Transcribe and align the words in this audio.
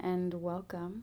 And 0.00 0.34
welcome. 0.34 1.02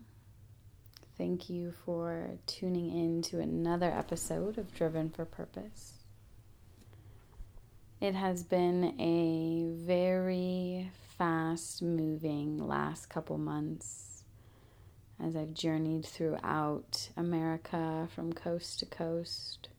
Thank 1.17 1.49
you 1.49 1.71
for 1.85 2.31
tuning 2.47 2.89
in 2.91 3.21
to 3.23 3.39
another 3.39 3.91
episode 3.91 4.57
of 4.57 4.73
Driven 4.73 5.09
for 5.09 5.25
Purpose. 5.25 5.93
It 8.01 8.15
has 8.15 8.43
been 8.43 8.99
a 8.99 9.69
very 9.85 10.89
fast 11.17 11.81
moving 11.81 12.57
last 12.57 13.09
couple 13.09 13.37
months 13.37 14.23
as 15.23 15.35
I've 15.35 15.53
journeyed 15.53 16.05
throughout 16.05 17.09
America 17.17 18.07
from 18.15 18.33
coast 18.33 18.79
to 18.79 18.85
coast. 18.85 19.69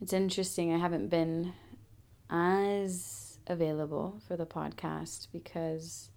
It's 0.00 0.12
interesting, 0.12 0.74
I 0.74 0.78
haven't 0.78 1.08
been 1.08 1.52
as 2.28 3.38
available 3.46 4.20
for 4.26 4.36
the 4.36 4.46
podcast 4.46 5.28
because 5.32 6.10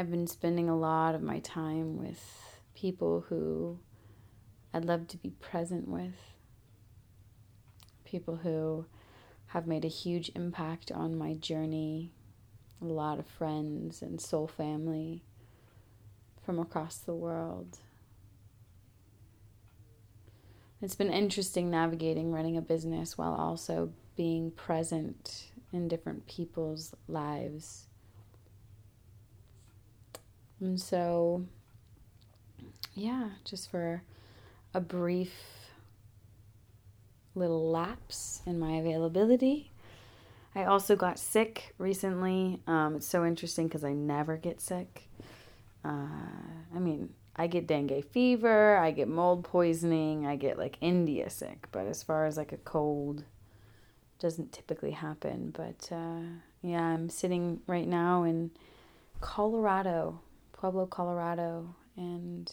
I've 0.00 0.12
been 0.12 0.28
spending 0.28 0.68
a 0.68 0.78
lot 0.78 1.16
of 1.16 1.22
my 1.22 1.40
time 1.40 1.98
with 1.98 2.60
people 2.72 3.24
who 3.28 3.80
I'd 4.72 4.84
love 4.84 5.08
to 5.08 5.16
be 5.16 5.30
present 5.30 5.88
with, 5.88 6.14
people 8.04 8.36
who 8.36 8.86
have 9.48 9.66
made 9.66 9.84
a 9.84 9.88
huge 9.88 10.30
impact 10.36 10.92
on 10.92 11.18
my 11.18 11.34
journey. 11.34 12.12
A 12.80 12.84
lot 12.84 13.18
of 13.18 13.26
friends 13.26 14.00
and 14.00 14.20
soul 14.20 14.46
family 14.46 15.24
from 16.46 16.60
across 16.60 16.98
the 16.98 17.14
world. 17.14 17.78
It's 20.80 20.94
been 20.94 21.12
interesting 21.12 21.72
navigating 21.72 22.30
running 22.30 22.56
a 22.56 22.62
business 22.62 23.18
while 23.18 23.34
also 23.34 23.90
being 24.14 24.52
present 24.52 25.46
in 25.72 25.88
different 25.88 26.28
people's 26.28 26.94
lives. 27.08 27.87
And 30.60 30.80
so, 30.80 31.44
yeah, 32.94 33.30
just 33.44 33.70
for 33.70 34.02
a 34.74 34.80
brief 34.80 35.32
little 37.34 37.70
lapse 37.70 38.42
in 38.46 38.58
my 38.58 38.72
availability. 38.72 39.70
I 40.54 40.64
also 40.64 40.96
got 40.96 41.18
sick 41.18 41.74
recently. 41.78 42.60
Um, 42.66 42.96
it's 42.96 43.06
so 43.06 43.24
interesting 43.24 43.68
because 43.68 43.84
I 43.84 43.92
never 43.92 44.36
get 44.36 44.60
sick. 44.60 45.08
Uh, 45.84 46.08
I 46.74 46.78
mean, 46.78 47.10
I 47.36 47.46
get 47.46 47.68
dengue 47.68 48.04
fever, 48.04 48.76
I 48.76 48.90
get 48.90 49.06
mold 49.06 49.44
poisoning, 49.44 50.26
I 50.26 50.34
get 50.34 50.58
like 50.58 50.76
India 50.80 51.30
sick, 51.30 51.68
but 51.70 51.86
as 51.86 52.02
far 52.02 52.26
as 52.26 52.36
like 52.36 52.50
a 52.52 52.56
cold, 52.56 53.22
doesn't 54.18 54.52
typically 54.52 54.90
happen. 54.90 55.54
But 55.56 55.88
uh, 55.92 56.40
yeah, 56.62 56.82
I'm 56.82 57.08
sitting 57.08 57.60
right 57.68 57.86
now 57.86 58.24
in 58.24 58.50
Colorado, 59.20 60.20
Pueblo, 60.58 60.86
Colorado, 60.86 61.74
and 61.96 62.52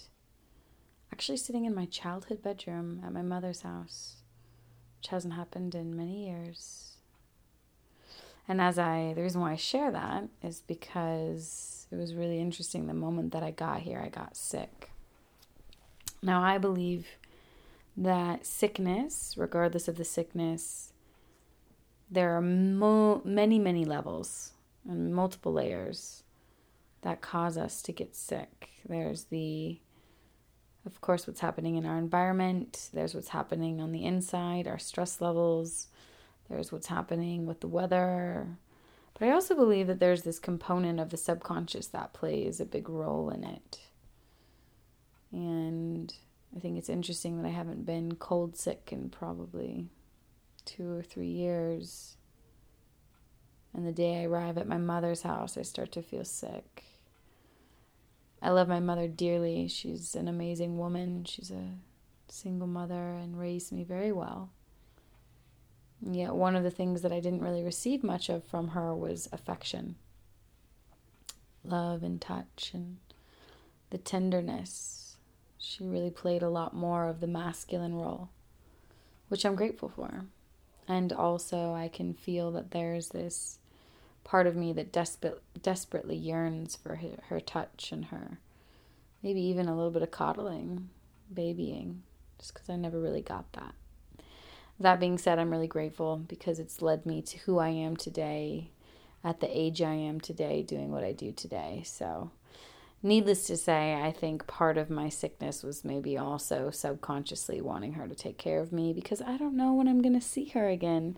actually 1.11 1.37
sitting 1.37 1.65
in 1.65 1.73
my 1.73 1.85
childhood 1.85 2.41
bedroom 2.41 3.01
at 3.05 3.11
my 3.11 3.21
mother's 3.21 3.61
house 3.61 4.17
which 5.05 5.11
hasn't 5.11 5.35
happened 5.35 5.75
in 5.75 5.95
many 5.95 6.25
years. 6.25 6.93
And 8.47 8.59
as 8.59 8.79
I, 8.79 9.13
the 9.15 9.21
reason 9.21 9.39
why 9.39 9.51
I 9.51 9.55
share 9.55 9.91
that 9.91 10.23
is 10.41 10.63
because 10.65 11.85
it 11.91 11.95
was 11.95 12.15
really 12.15 12.39
interesting 12.39 12.87
the 12.87 12.95
moment 12.95 13.31
that 13.31 13.43
I 13.43 13.51
got 13.51 13.81
here, 13.81 13.99
I 14.03 14.09
got 14.09 14.35
sick. 14.35 14.89
Now, 16.23 16.41
I 16.41 16.57
believe 16.57 17.05
that 17.95 18.47
sickness, 18.47 19.35
regardless 19.37 19.87
of 19.87 19.97
the 19.97 20.03
sickness, 20.03 20.91
there 22.09 22.35
are 22.35 22.41
mo- 22.41 23.21
many, 23.23 23.59
many 23.59 23.85
levels 23.85 24.53
and 24.89 25.13
multiple 25.13 25.53
layers 25.53 26.23
that 27.05 27.21
cause 27.21 27.57
us 27.57 27.81
to 27.83 27.93
get 27.93 28.15
sick. 28.15 28.69
There's 28.87 29.25
the 29.25 29.79
of 30.85 31.01
course, 31.01 31.25
what's 31.25 31.39
happening 31.39 31.75
in 31.75 31.85
our 31.85 31.97
environment, 31.97 32.89
there's 32.93 33.15
what's 33.15 33.29
happening 33.29 33.81
on 33.81 33.91
the 33.91 34.05
inside, 34.05 34.67
our 34.67 34.77
stress 34.77 35.19
levels, 35.19 35.87
there's 36.49 36.71
what's 36.71 36.87
happening 36.87 37.45
with 37.45 37.61
the 37.61 37.67
weather. 37.67 38.57
But 39.17 39.27
I 39.27 39.31
also 39.31 39.55
believe 39.55 39.87
that 39.87 39.99
there's 39.99 40.21
this 40.21 40.37
component 40.37 40.99
of 40.99 41.09
the 41.09 41.17
subconscious 41.17 41.87
that 41.87 42.13
plays 42.13 42.59
a 42.59 42.65
big 42.65 42.87
role 42.87 43.29
in 43.29 43.43
it. 43.43 43.79
And 45.31 46.13
I 46.55 46.59
think 46.59 46.77
it's 46.77 46.89
interesting 46.89 47.41
that 47.41 47.47
I 47.47 47.51
haven't 47.51 47.85
been 47.85 48.15
cold 48.15 48.55
sick 48.55 48.89
in 48.91 49.09
probably 49.09 49.87
two 50.65 50.91
or 50.91 51.01
three 51.01 51.31
years. 51.31 52.15
And 53.73 53.87
the 53.87 53.91
day 53.91 54.21
I 54.21 54.25
arrive 54.25 54.57
at 54.57 54.67
my 54.67 54.77
mother's 54.77 55.23
house, 55.23 55.57
I 55.57 55.63
start 55.63 55.91
to 55.93 56.03
feel 56.03 56.25
sick. 56.25 56.83
I 58.45 58.51
love 58.51 58.67
my 58.67 58.79
mother 58.79 59.07
dearly. 59.07 59.67
She's 59.67 60.13
an 60.13 60.27
amazing 60.27 60.77
woman. 60.77 61.25
She's 61.25 61.49
a 61.49 61.71
single 62.27 62.67
mother 62.67 63.15
and 63.15 63.39
raised 63.39 63.71
me 63.71 63.83
very 63.83 64.11
well. 64.11 64.51
And 65.99 66.15
yet, 66.15 66.35
one 66.35 66.55
of 66.55 66.61
the 66.61 66.69
things 66.69 67.01
that 67.01 67.11
I 67.11 67.19
didn't 67.19 67.41
really 67.41 67.63
receive 67.63 68.03
much 68.03 68.29
of 68.29 68.43
from 68.43 68.69
her 68.69 68.93
was 68.93 69.27
affection, 69.31 69.95
love, 71.63 72.03
and 72.03 72.21
touch, 72.21 72.69
and 72.71 72.97
the 73.89 73.97
tenderness. 73.97 75.17
She 75.57 75.83
really 75.83 76.11
played 76.11 76.43
a 76.43 76.49
lot 76.49 76.75
more 76.75 77.07
of 77.07 77.21
the 77.21 77.27
masculine 77.27 77.95
role, 77.95 78.29
which 79.29 79.43
I'm 79.43 79.55
grateful 79.55 79.89
for. 79.89 80.25
And 80.87 81.11
also, 81.11 81.73
I 81.73 81.87
can 81.87 82.13
feel 82.13 82.51
that 82.51 82.69
there's 82.69 83.09
this 83.09 83.57
part 84.25 84.47
of 84.47 84.57
me 84.57 84.73
that 84.73 84.91
desperate, 84.91 85.41
desperately 85.61 86.17
yearns 86.17 86.75
for 86.75 86.97
her, 86.97 87.19
her 87.29 87.39
touch 87.39 87.93
and 87.93 88.05
her 88.05 88.39
maybe 89.25 89.41
even 89.41 89.67
a 89.67 89.75
little 89.75 89.89
bit 89.89 90.03
of 90.03 90.11
coddling, 90.11 90.87
babying, 91.33 92.03
just 92.37 92.53
because 92.53 92.69
I 92.69 92.75
never 92.75 93.01
really 93.01 93.23
got 93.23 93.51
that. 93.53 93.73
That 94.79 94.99
being 94.99 95.17
said, 95.17 95.39
I'm 95.39 95.49
really 95.49 95.67
grateful 95.67 96.17
because 96.17 96.59
it's 96.59 96.83
led 96.83 97.07
me 97.07 97.23
to 97.23 97.39
who 97.39 97.57
I 97.57 97.69
am 97.69 97.97
today, 97.97 98.69
at 99.23 99.39
the 99.39 99.59
age 99.59 99.81
I 99.81 99.93
am 99.93 100.21
today, 100.21 100.61
doing 100.61 100.91
what 100.91 101.03
I 101.03 101.11
do 101.11 101.31
today. 101.31 101.81
So, 101.83 102.29
needless 103.01 103.47
to 103.47 103.57
say, 103.57 103.95
I 103.95 104.11
think 104.11 104.45
part 104.45 104.77
of 104.77 104.91
my 104.91 105.09
sickness 105.09 105.63
was 105.63 105.83
maybe 105.83 106.19
also 106.19 106.69
subconsciously 106.69 107.61
wanting 107.61 107.93
her 107.93 108.07
to 108.07 108.13
take 108.13 108.37
care 108.37 108.59
of 108.59 108.71
me 108.71 108.93
because 108.93 109.23
I 109.23 109.37
don't 109.37 109.57
know 109.57 109.73
when 109.73 109.87
I'm 109.87 110.03
going 110.03 110.19
to 110.19 110.21
see 110.21 110.49
her 110.49 110.69
again 110.69 111.17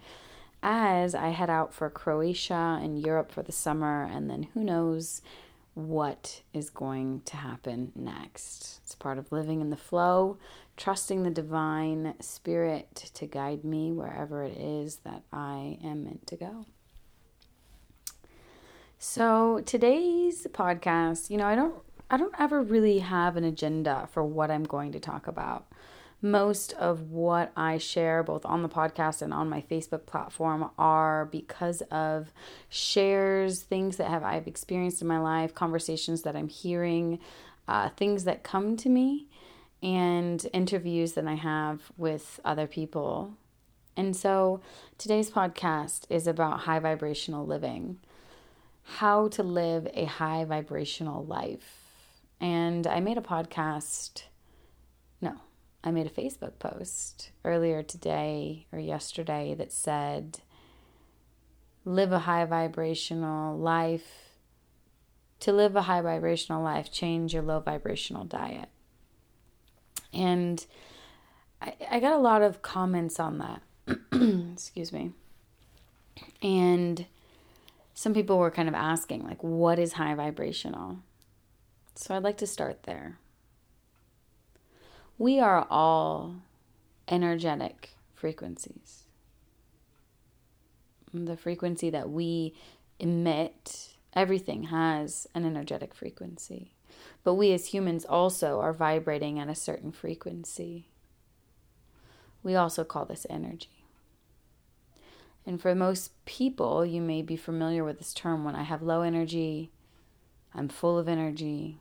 as 0.63 1.15
I 1.15 1.29
head 1.29 1.49
out 1.49 1.73
for 1.73 1.89
Croatia 1.89 2.79
and 2.81 2.99
Europe 2.99 3.31
for 3.31 3.43
the 3.43 3.51
summer, 3.51 4.03
and 4.03 4.29
then 4.29 4.43
who 4.53 4.63
knows 4.63 5.21
what 5.73 6.41
is 6.53 6.71
going 6.71 7.21
to 7.25 7.37
happen 7.37 7.91
next. 7.95 8.79
It's 8.83 8.95
part 8.95 9.19
of 9.19 9.31
living 9.31 9.61
in 9.61 9.69
the 9.69 9.77
flow, 9.77 10.37
trusting 10.75 11.23
the 11.23 11.29
divine 11.29 12.15
spirit 12.19 13.11
to 13.13 13.27
guide 13.27 13.63
me 13.63 13.91
wherever 13.91 14.43
it 14.43 14.57
is 14.57 14.97
that 14.97 15.21
I 15.31 15.77
am 15.83 16.05
meant 16.05 16.25
to 16.27 16.35
go. 16.35 16.65
So, 18.97 19.61
today's 19.65 20.47
podcast, 20.51 21.29
you 21.29 21.37
know, 21.37 21.45
I 21.45 21.55
don't 21.55 21.75
I 22.09 22.17
don't 22.17 22.33
ever 22.39 22.61
really 22.61 22.99
have 22.99 23.35
an 23.35 23.43
agenda 23.43 24.07
for 24.11 24.23
what 24.23 24.49
I'm 24.49 24.63
going 24.63 24.93
to 24.93 24.99
talk 24.99 25.27
about 25.27 25.67
most 26.21 26.73
of 26.73 27.11
what 27.11 27.51
I 27.55 27.77
share, 27.77 28.23
both 28.23 28.45
on 28.45 28.63
the 28.63 28.69
podcast 28.69 29.21
and 29.21 29.33
on 29.33 29.49
my 29.49 29.61
Facebook 29.61 30.05
platform, 30.05 30.69
are 30.77 31.25
because 31.25 31.81
of 31.91 32.33
shares, 32.69 33.61
things 33.61 33.97
that 33.97 34.09
have 34.09 34.23
I've 34.23 34.47
experienced 34.47 35.01
in 35.01 35.07
my 35.07 35.19
life, 35.19 35.53
conversations 35.53 36.23
that 36.23 36.35
I'm 36.35 36.49
hearing, 36.49 37.19
uh, 37.67 37.89
things 37.89 38.23
that 38.23 38.43
come 38.43 38.77
to 38.77 38.89
me, 38.89 39.27
and 39.83 40.45
interviews 40.53 41.13
that 41.13 41.27
I 41.27 41.35
have 41.35 41.91
with 41.97 42.39
other 42.43 42.65
people. 42.65 43.33
And 43.95 44.15
so 44.15 44.61
today's 44.97 45.29
podcast 45.29 46.05
is 46.09 46.27
about 46.27 46.61
high 46.61 46.79
vibrational 46.79 47.45
living, 47.45 47.99
how 48.83 49.27
to 49.29 49.43
live 49.43 49.87
a 49.93 50.05
high 50.05 50.45
vibrational 50.45 51.25
life. 51.25 51.83
And 52.39 52.85
I 52.87 52.99
made 52.99 53.17
a 53.17 53.21
podcast. 53.21 54.23
No, 55.19 55.35
I 55.87 55.91
made 55.91 56.05
a 56.05 56.09
Facebook 56.09 56.59
post 56.59 57.31
earlier 57.45 57.81
today 57.81 58.65
or 58.73 58.79
yesterday 58.79 59.55
that 59.57 59.71
said, 59.71 60.39
live 61.85 62.11
a 62.11 62.19
high 62.19 62.43
vibrational 62.43 63.57
life. 63.57 64.33
To 65.39 65.53
live 65.53 65.77
a 65.77 65.83
high 65.83 66.01
vibrational 66.01 66.61
life, 66.61 66.91
change 66.91 67.33
your 67.33 67.41
low 67.41 67.61
vibrational 67.61 68.25
diet. 68.25 68.67
And 70.11 70.65
I, 71.61 71.75
I 71.89 71.99
got 72.01 72.11
a 72.11 72.17
lot 72.17 72.41
of 72.41 72.61
comments 72.61 73.17
on 73.17 73.37
that. 73.37 73.61
Excuse 74.51 74.91
me. 74.91 75.13
And 76.41 77.05
some 77.93 78.13
people 78.13 78.39
were 78.39 78.51
kind 78.51 78.67
of 78.67 78.75
asking, 78.75 79.23
like, 79.23 79.41
what 79.41 79.79
is 79.79 79.93
high 79.93 80.15
vibrational? 80.15 80.97
So 81.95 82.13
I'd 82.13 82.23
like 82.23 82.37
to 82.39 82.47
start 82.47 82.83
there. 82.83 83.19
We 85.17 85.39
are 85.39 85.65
all 85.69 86.35
energetic 87.07 87.91
frequencies. 88.13 89.03
The 91.13 91.37
frequency 91.37 91.89
that 91.89 92.09
we 92.09 92.53
emit, 92.99 93.95
everything 94.13 94.63
has 94.63 95.27
an 95.33 95.45
energetic 95.45 95.95
frequency. 95.95 96.73
But 97.23 97.33
we 97.33 97.51
as 97.53 97.67
humans 97.67 98.05
also 98.05 98.59
are 98.59 98.73
vibrating 98.73 99.39
at 99.39 99.49
a 99.49 99.55
certain 99.55 99.91
frequency. 99.91 100.89
We 102.43 102.55
also 102.55 102.83
call 102.83 103.05
this 103.05 103.25
energy. 103.29 103.85
And 105.47 105.61
for 105.61 105.73
most 105.73 106.11
people, 106.25 106.85
you 106.85 107.01
may 107.01 107.21
be 107.21 107.37
familiar 107.37 107.83
with 107.83 107.97
this 107.97 108.13
term 108.13 108.43
when 108.43 108.55
I 108.55 108.63
have 108.63 108.81
low 108.81 109.01
energy, 109.01 109.71
I'm 110.53 110.67
full 110.69 110.97
of 110.97 111.07
energy. 111.07 111.79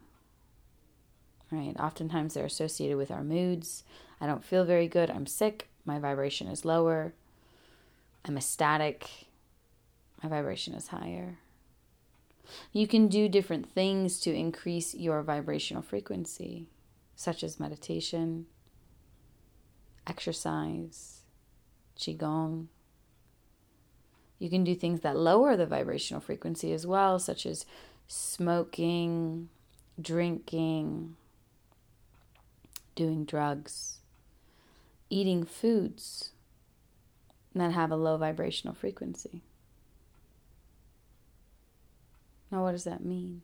Right? 1.51 1.75
Oftentimes 1.79 2.35
they're 2.35 2.45
associated 2.45 2.97
with 2.97 3.11
our 3.11 3.23
moods. 3.23 3.85
I 4.21 4.27
don't 4.27 4.45
feel 4.45 4.65
very 4.65 4.89
good. 4.89 5.11
I'm 5.11 5.27
sick. 5.27 5.69
My 5.85 5.99
vibration 5.99 6.49
is 6.49 6.65
lower. 6.65 7.15
I'm 8.25 8.37
ecstatic. 8.37 9.09
My 10.23 10.29
vibration 10.29 10.75
is 10.75 10.89
higher. 10.89 11.39
You 12.73 12.87
can 12.87 13.09
do 13.09 13.29
different 13.29 13.71
things 13.71 14.21
to 14.21 14.35
increase 14.35 14.95
your 14.95 15.23
vibrational 15.23 15.83
frequency, 15.83 16.69
such 17.15 17.43
as 17.43 17.61
meditation, 17.61 18.47
exercise, 20.07 21.21
Qigong. 21.99 22.67
You 24.39 24.51
can 24.51 24.65
do 24.65 24.75
things 24.75 25.01
that 25.01 25.17
lower 25.17 25.57
the 25.57 25.67
vibrational 25.67 26.21
frequency 26.21 26.73
as 26.73 26.87
well, 26.87 27.19
such 27.19 27.47
as 27.47 27.67
smoking, 28.07 29.49
drinking, 30.01 31.17
doing 32.97 33.25
drugs, 33.25 34.01
eating 35.09 35.45
foods 35.45 36.33
that 37.55 37.73
have 37.73 37.93
a 37.93 37.97
low 37.97 38.17
vibrational 38.17 38.75
frequency. 38.75 39.43
Now, 42.51 42.63
what 42.63 42.73
does 42.73 42.85
that 42.85 43.05
mean? 43.05 43.43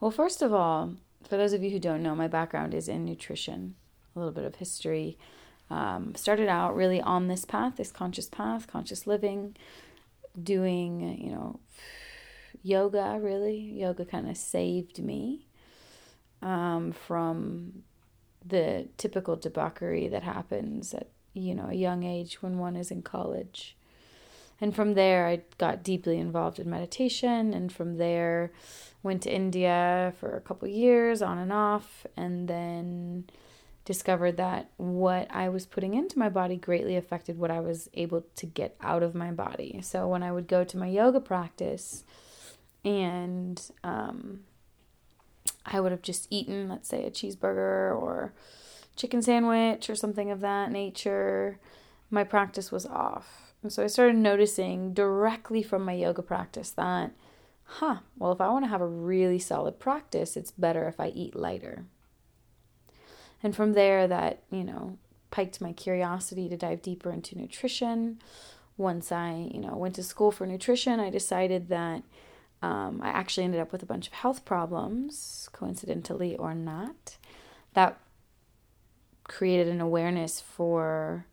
Well, 0.00 0.10
first 0.10 0.42
of 0.42 0.52
all, 0.52 0.94
for 1.28 1.36
those 1.36 1.52
of 1.52 1.62
you 1.62 1.70
who 1.70 1.78
don't 1.78 2.02
know, 2.02 2.14
my 2.14 2.28
background 2.28 2.74
is 2.74 2.88
in 2.88 3.04
nutrition, 3.04 3.74
a 4.14 4.18
little 4.18 4.32
bit 4.32 4.44
of 4.44 4.56
history. 4.56 5.18
Um, 5.70 6.14
started 6.14 6.48
out 6.48 6.76
really 6.76 7.00
on 7.00 7.28
this 7.28 7.44
path, 7.44 7.76
this 7.76 7.90
conscious 7.90 8.28
path, 8.28 8.66
conscious 8.66 9.06
living, 9.06 9.56
doing, 10.40 11.18
you 11.18 11.30
know, 11.30 11.60
yoga, 12.62 13.18
really. 13.20 13.58
Yoga 13.58 14.04
kind 14.04 14.28
of 14.28 14.36
saved 14.36 14.98
me 14.98 15.46
um, 16.44 16.92
from 16.92 17.82
the 18.46 18.86
typical 18.98 19.34
debauchery 19.34 20.06
that 20.08 20.22
happens 20.22 20.94
at, 20.94 21.08
you 21.32 21.54
know, 21.54 21.68
a 21.70 21.74
young 21.74 22.04
age 22.04 22.42
when 22.42 22.58
one 22.58 22.76
is 22.76 22.90
in 22.90 23.02
college. 23.02 23.76
And 24.60 24.76
from 24.76 24.94
there, 24.94 25.26
I 25.26 25.40
got 25.58 25.82
deeply 25.82 26.18
involved 26.18 26.60
in 26.60 26.70
meditation. 26.70 27.52
And 27.52 27.72
from 27.72 27.96
there, 27.96 28.52
went 29.02 29.22
to 29.22 29.34
India 29.34 30.12
for 30.20 30.36
a 30.36 30.40
couple 30.40 30.68
years 30.68 31.22
on 31.22 31.38
and 31.38 31.52
off. 31.52 32.06
And 32.16 32.46
then 32.46 33.24
discovered 33.84 34.36
that 34.36 34.70
what 34.76 35.26
I 35.30 35.48
was 35.48 35.66
putting 35.66 35.94
into 35.94 36.18
my 36.18 36.28
body 36.28 36.56
greatly 36.56 36.96
affected 36.96 37.38
what 37.38 37.50
I 37.50 37.60
was 37.60 37.88
able 37.94 38.24
to 38.36 38.46
get 38.46 38.76
out 38.80 39.02
of 39.02 39.14
my 39.14 39.30
body. 39.30 39.80
So 39.82 40.08
when 40.08 40.22
I 40.22 40.32
would 40.32 40.48
go 40.48 40.64
to 40.64 40.78
my 40.78 40.86
yoga 40.86 41.20
practice 41.20 42.04
and 42.84 43.60
um, 43.82 44.40
I 45.66 45.80
would 45.80 45.92
have 45.92 46.02
just 46.02 46.26
eaten, 46.30 46.68
let's 46.68 46.88
say, 46.88 47.04
a 47.04 47.10
cheeseburger 47.10 47.94
or 47.94 48.32
chicken 48.96 49.22
sandwich 49.22 49.90
or 49.90 49.94
something 49.94 50.30
of 50.30 50.40
that 50.40 50.70
nature, 50.70 51.58
my 52.10 52.22
practice 52.22 52.70
was 52.70 52.86
off 52.86 53.44
and 53.64 53.72
so 53.72 53.82
I 53.82 53.86
started 53.86 54.16
noticing 54.16 54.92
directly 54.92 55.62
from 55.62 55.86
my 55.86 55.94
yoga 55.94 56.20
practice 56.20 56.68
that, 56.72 57.12
huh, 57.64 58.00
well, 58.18 58.30
if 58.30 58.40
I 58.40 58.50
want 58.50 58.66
to 58.66 58.68
have 58.68 58.82
a 58.82 58.86
really 58.86 59.38
solid 59.38 59.80
practice, 59.80 60.36
it's 60.36 60.50
better 60.50 60.86
if 60.86 61.00
I 61.00 61.08
eat 61.08 61.34
lighter. 61.34 61.86
And 63.42 63.56
from 63.56 63.72
there, 63.72 64.06
that, 64.06 64.42
you 64.50 64.64
know, 64.64 64.98
piqued 65.30 65.62
my 65.62 65.72
curiosity 65.72 66.46
to 66.50 66.58
dive 66.58 66.82
deeper 66.82 67.10
into 67.10 67.38
nutrition. 67.38 68.20
Once 68.76 69.10
I, 69.10 69.48
you 69.50 69.60
know, 69.60 69.76
went 69.76 69.94
to 69.94 70.02
school 70.02 70.30
for 70.30 70.46
nutrition, 70.46 71.00
I 71.00 71.08
decided 71.08 71.70
that 71.70 72.02
um, 72.64 73.02
I 73.02 73.08
actually 73.08 73.44
ended 73.44 73.60
up 73.60 73.72
with 73.72 73.82
a 73.82 73.86
bunch 73.86 74.06
of 74.06 74.14
health 74.14 74.46
problems, 74.46 75.50
coincidentally 75.52 76.34
or 76.34 76.54
not. 76.54 77.18
That 77.74 77.98
created 79.24 79.68
an 79.68 79.82
awareness 79.82 80.40
for 80.40 81.26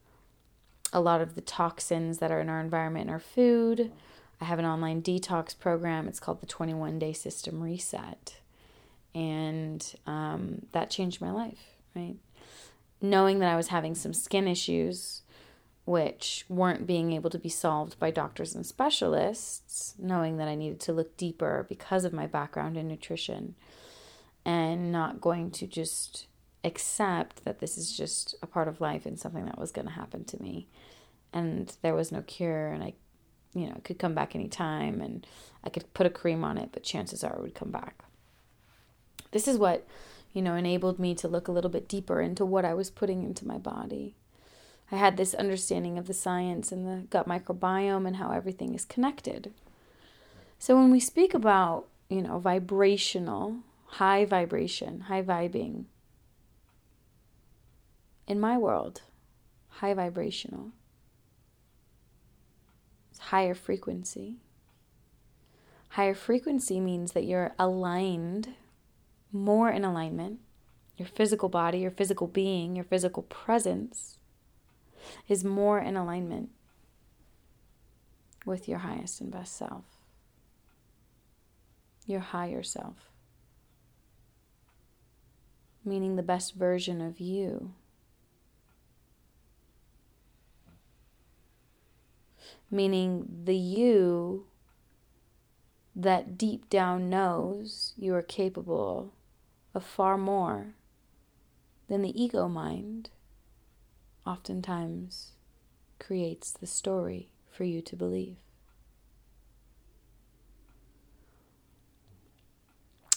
a 0.92 1.00
lot 1.00 1.22
of 1.22 1.36
the 1.36 1.42
toxins 1.42 2.18
that 2.18 2.32
are 2.32 2.42
in 2.42 2.50
our 2.50 2.60
environment 2.60 3.08
in 3.08 3.14
our 3.14 3.20
food. 3.20 3.94
I 4.42 4.46
have 4.46 4.60
an 4.60 4.66
online 4.66 5.02
detox 5.02 5.58
program. 5.58 6.10
It's 6.10 6.20
called 6.20 6.42
the 6.42 6.48
21 6.48 7.00
Day 7.00 7.14
System 7.14 7.64
Reset. 7.64 8.36
And 9.16 9.96
um, 10.06 10.66
that 10.74 10.90
changed 10.90 11.22
my 11.22 11.32
life, 11.32 11.78
right? 11.96 12.16
Knowing 13.02 13.40
that 13.40 13.54
I 13.54 13.56
was 13.56 13.70
having 13.70 13.96
some 13.96 14.14
skin 14.14 14.50
issues, 14.50 15.22
which 15.92 16.46
weren't 16.48 16.88
being 16.88 17.12
able 17.12 17.30
to 17.30 17.38
be 17.38 17.50
solved 17.50 18.00
by 18.00 18.10
doctors 18.10 18.56
and 18.56 18.66
specialists, 18.66 19.94
knowing 20.00 20.38
that 20.38 20.48
I 20.48 20.56
needed 20.56 20.80
to 20.82 20.94
look 20.94 21.18
deeper 21.18 21.66
because 21.68 22.06
of 22.06 22.14
my 22.14 22.28
background 22.28 22.78
in 22.78 22.88
nutrition 22.88 23.56
and 24.46 24.90
not 24.90 25.20
going 25.20 25.52
to 25.52 25.68
just 25.68 26.28
accept 26.64 27.44
that 27.44 27.60
this 27.60 27.78
is 27.78 27.92
just 27.98 28.36
a 28.42 28.48
part 28.48 28.70
of 28.70 28.80
life 28.80 29.06
and 29.06 29.20
something 29.20 29.44
that 29.44 29.60
was 29.60 29.74
going 29.74 29.86
to 29.86 29.92
happen 29.92 30.24
to 30.24 30.42
me. 30.42 30.70
And 31.34 31.76
there 31.82 31.94
was 31.94 32.10
no 32.10 32.22
cure 32.22 32.68
and 32.68 32.82
i 32.82 32.94
you 33.54 33.68
know 33.68 33.82
could 33.84 34.00
come 34.00 34.14
back 34.14 34.34
anytime 34.34 35.02
and 35.02 35.28
i 35.62 35.70
could 35.70 35.94
put 35.94 36.06
a 36.06 36.10
cream 36.10 36.42
on 36.42 36.58
it 36.58 36.70
but 36.72 36.84
chances 36.84 37.22
are 37.22 37.36
it 37.36 37.42
would 37.42 37.54
come 37.54 37.72
back. 37.72 38.06
This 39.32 39.46
is 39.46 39.58
what 39.58 39.86
you 40.32 40.42
know 40.42 40.56
enabled 40.56 41.00
me 41.00 41.16
to 41.16 41.28
look 41.28 41.50
a 41.50 41.52
little 41.52 41.70
bit 41.70 41.90
deeper 41.90 42.22
into 42.22 42.46
what 42.46 42.64
i 42.64 42.74
was 42.74 42.90
putting 42.90 43.24
into 43.24 43.46
my 43.46 43.58
body 43.58 44.16
i 44.92 44.96
had 44.96 45.18
this 45.18 45.34
understanding 45.34 45.98
of 45.98 46.08
the 46.08 46.14
science 46.14 46.72
and 46.72 46.88
the 46.88 47.08
gut 47.08 47.28
microbiome 47.28 48.08
and 48.08 48.18
how 48.18 48.32
everything 48.32 48.74
is 48.74 48.86
connected 48.86 49.52
so 50.60 50.76
when 50.76 50.92
we 50.92 51.00
speak 51.00 51.34
about 51.34 51.88
you 52.10 52.22
know 52.22 52.40
vibrational 52.40 53.58
high 53.86 54.26
vibration 54.26 55.02
high 55.02 55.24
vibing 55.24 55.86
in 58.32 58.40
my 58.40 58.58
world, 58.58 59.02
high 59.68 59.94
vibrational. 59.94 60.72
It's 63.10 63.20
higher 63.20 63.54
frequency. 63.54 64.38
Higher 65.90 66.14
frequency 66.14 66.80
means 66.80 67.12
that 67.12 67.26
you're 67.26 67.52
aligned, 67.60 68.56
more 69.34 69.70
in 69.70 69.84
alignment. 69.84 70.40
Your 70.96 71.10
physical 71.10 71.50
body, 71.50 71.80
your 71.80 71.92
physical 71.92 72.28
being, 72.28 72.74
your 72.74 72.86
physical 72.86 73.24
presence 73.24 74.18
is 75.28 75.44
more 75.44 75.80
in 75.80 75.96
alignment 75.96 76.50
with 78.46 78.68
your 78.68 78.80
highest 78.80 79.22
and 79.22 79.32
best 79.32 79.56
self, 79.56 79.86
your 82.06 82.20
higher 82.20 82.64
self, 82.64 83.10
meaning 85.86 86.16
the 86.16 86.24
best 86.24 86.56
version 86.56 87.02
of 87.02 87.20
you. 87.20 87.74
meaning 92.72 93.28
the 93.44 93.56
you 93.56 94.46
that 95.94 96.38
deep 96.38 96.70
down 96.70 97.10
knows 97.10 97.94
you 97.98 98.16
are 98.16 98.22
capable 98.22 99.12
of 99.76 99.84
far 99.84 100.18
more 100.18 100.74
than 101.90 102.02
the 102.02 102.24
ego 102.24 102.48
mind 102.48 103.10
oftentimes 104.26 105.32
creates 106.00 106.52
the 106.52 106.68
story 106.68 107.30
for 107.50 107.64
you 107.64 107.82
to 107.82 107.96
believe. 107.96 108.38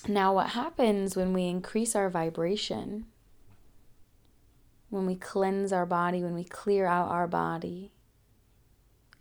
Now, 0.07 0.35
what 0.35 0.51
happens 0.51 1.17
when 1.17 1.33
we 1.33 1.45
increase 1.47 1.97
our 1.97 2.11
vibration, 2.11 3.07
when 4.91 5.07
we 5.07 5.17
cleanse 5.17 5.73
our 5.73 5.87
body, 5.87 6.23
when 6.23 6.35
we 6.35 6.45
clear 6.45 6.87
out 6.87 7.11
our 7.11 7.27
body, 7.27 7.91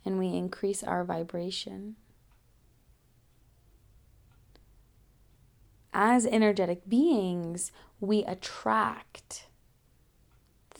and 0.04 0.18
we 0.18 0.28
increase 0.28 0.82
our 0.82 1.02
vibration? 1.02 1.96
As 5.94 6.26
energetic 6.26 6.86
beings, 6.86 7.72
we 7.98 8.24
attract 8.24 9.46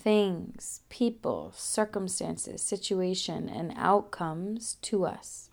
things, 0.04 0.82
people, 0.90 1.50
circumstances, 1.56 2.62
situation, 2.62 3.49
and 3.49 3.73
outcomes 3.75 4.76
to 4.82 5.04
us 5.04 5.49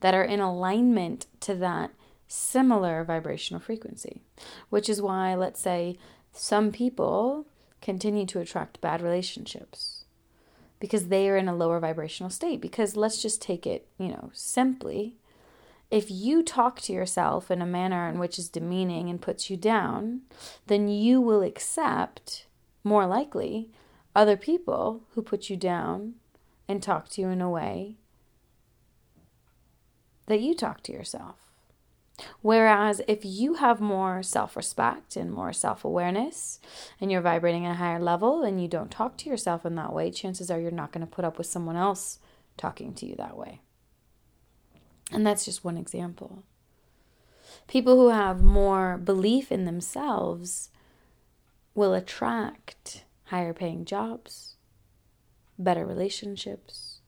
that 0.00 0.14
are 0.14 0.24
in 0.24 0.40
alignment 0.40 1.26
to 1.40 1.54
that 1.54 1.90
similar 2.26 3.04
vibrational 3.04 3.60
frequency. 3.60 4.22
Which 4.70 4.88
is 4.88 5.02
why, 5.02 5.34
let's 5.34 5.60
say, 5.60 5.96
some 6.32 6.72
people 6.72 7.46
continue 7.82 8.26
to 8.26 8.40
attract 8.40 8.80
bad 8.80 9.02
relationships 9.02 10.04
because 10.80 11.08
they 11.08 11.28
are 11.28 11.36
in 11.36 11.48
a 11.48 11.54
lower 11.54 11.78
vibrational 11.78 12.30
state. 12.30 12.60
Because 12.60 12.96
let's 12.96 13.20
just 13.20 13.42
take 13.42 13.66
it, 13.66 13.86
you 13.98 14.08
know, 14.08 14.30
simply. 14.32 15.16
If 15.90 16.10
you 16.10 16.42
talk 16.42 16.80
to 16.82 16.92
yourself 16.92 17.50
in 17.50 17.60
a 17.60 17.66
manner 17.66 18.08
in 18.08 18.18
which 18.18 18.38
is 18.38 18.48
demeaning 18.48 19.10
and 19.10 19.20
puts 19.20 19.50
you 19.50 19.56
down, 19.56 20.22
then 20.68 20.88
you 20.88 21.20
will 21.20 21.42
accept, 21.42 22.46
more 22.84 23.06
likely, 23.06 23.68
other 24.14 24.36
people 24.36 25.02
who 25.14 25.22
put 25.22 25.50
you 25.50 25.56
down 25.56 26.14
and 26.68 26.82
talk 26.82 27.08
to 27.10 27.20
you 27.20 27.28
in 27.28 27.40
a 27.40 27.50
way 27.50 27.96
that 30.26 30.40
you 30.40 30.54
talk 30.54 30.82
to 30.82 30.92
yourself. 30.92 31.36
Whereas 32.42 33.00
if 33.08 33.24
you 33.24 33.54
have 33.54 33.80
more 33.80 34.22
self 34.22 34.56
respect 34.56 35.16
and 35.16 35.32
more 35.32 35.52
self 35.52 35.84
awareness 35.84 36.60
and 37.00 37.10
you're 37.10 37.20
vibrating 37.20 37.66
at 37.66 37.72
a 37.72 37.78
higher 37.78 38.00
level 38.00 38.42
and 38.42 38.60
you 38.60 38.68
don't 38.68 38.90
talk 38.90 39.16
to 39.18 39.30
yourself 39.30 39.64
in 39.64 39.74
that 39.76 39.92
way, 39.92 40.10
chances 40.10 40.50
are 40.50 40.60
you're 40.60 40.70
not 40.70 40.92
going 40.92 41.06
to 41.06 41.10
put 41.10 41.24
up 41.24 41.38
with 41.38 41.46
someone 41.46 41.76
else 41.76 42.18
talking 42.56 42.92
to 42.94 43.06
you 43.06 43.14
that 43.16 43.36
way. 43.36 43.60
And 45.10 45.26
that's 45.26 45.44
just 45.44 45.64
one 45.64 45.76
example. 45.76 46.44
People 47.66 47.96
who 47.96 48.10
have 48.10 48.42
more 48.42 48.96
belief 48.98 49.50
in 49.50 49.64
themselves 49.64 50.70
will 51.74 51.94
attract 51.94 53.04
higher 53.30 53.52
paying 53.52 53.84
jobs, 53.84 54.56
better 55.56 55.86
relationships, 55.86 56.98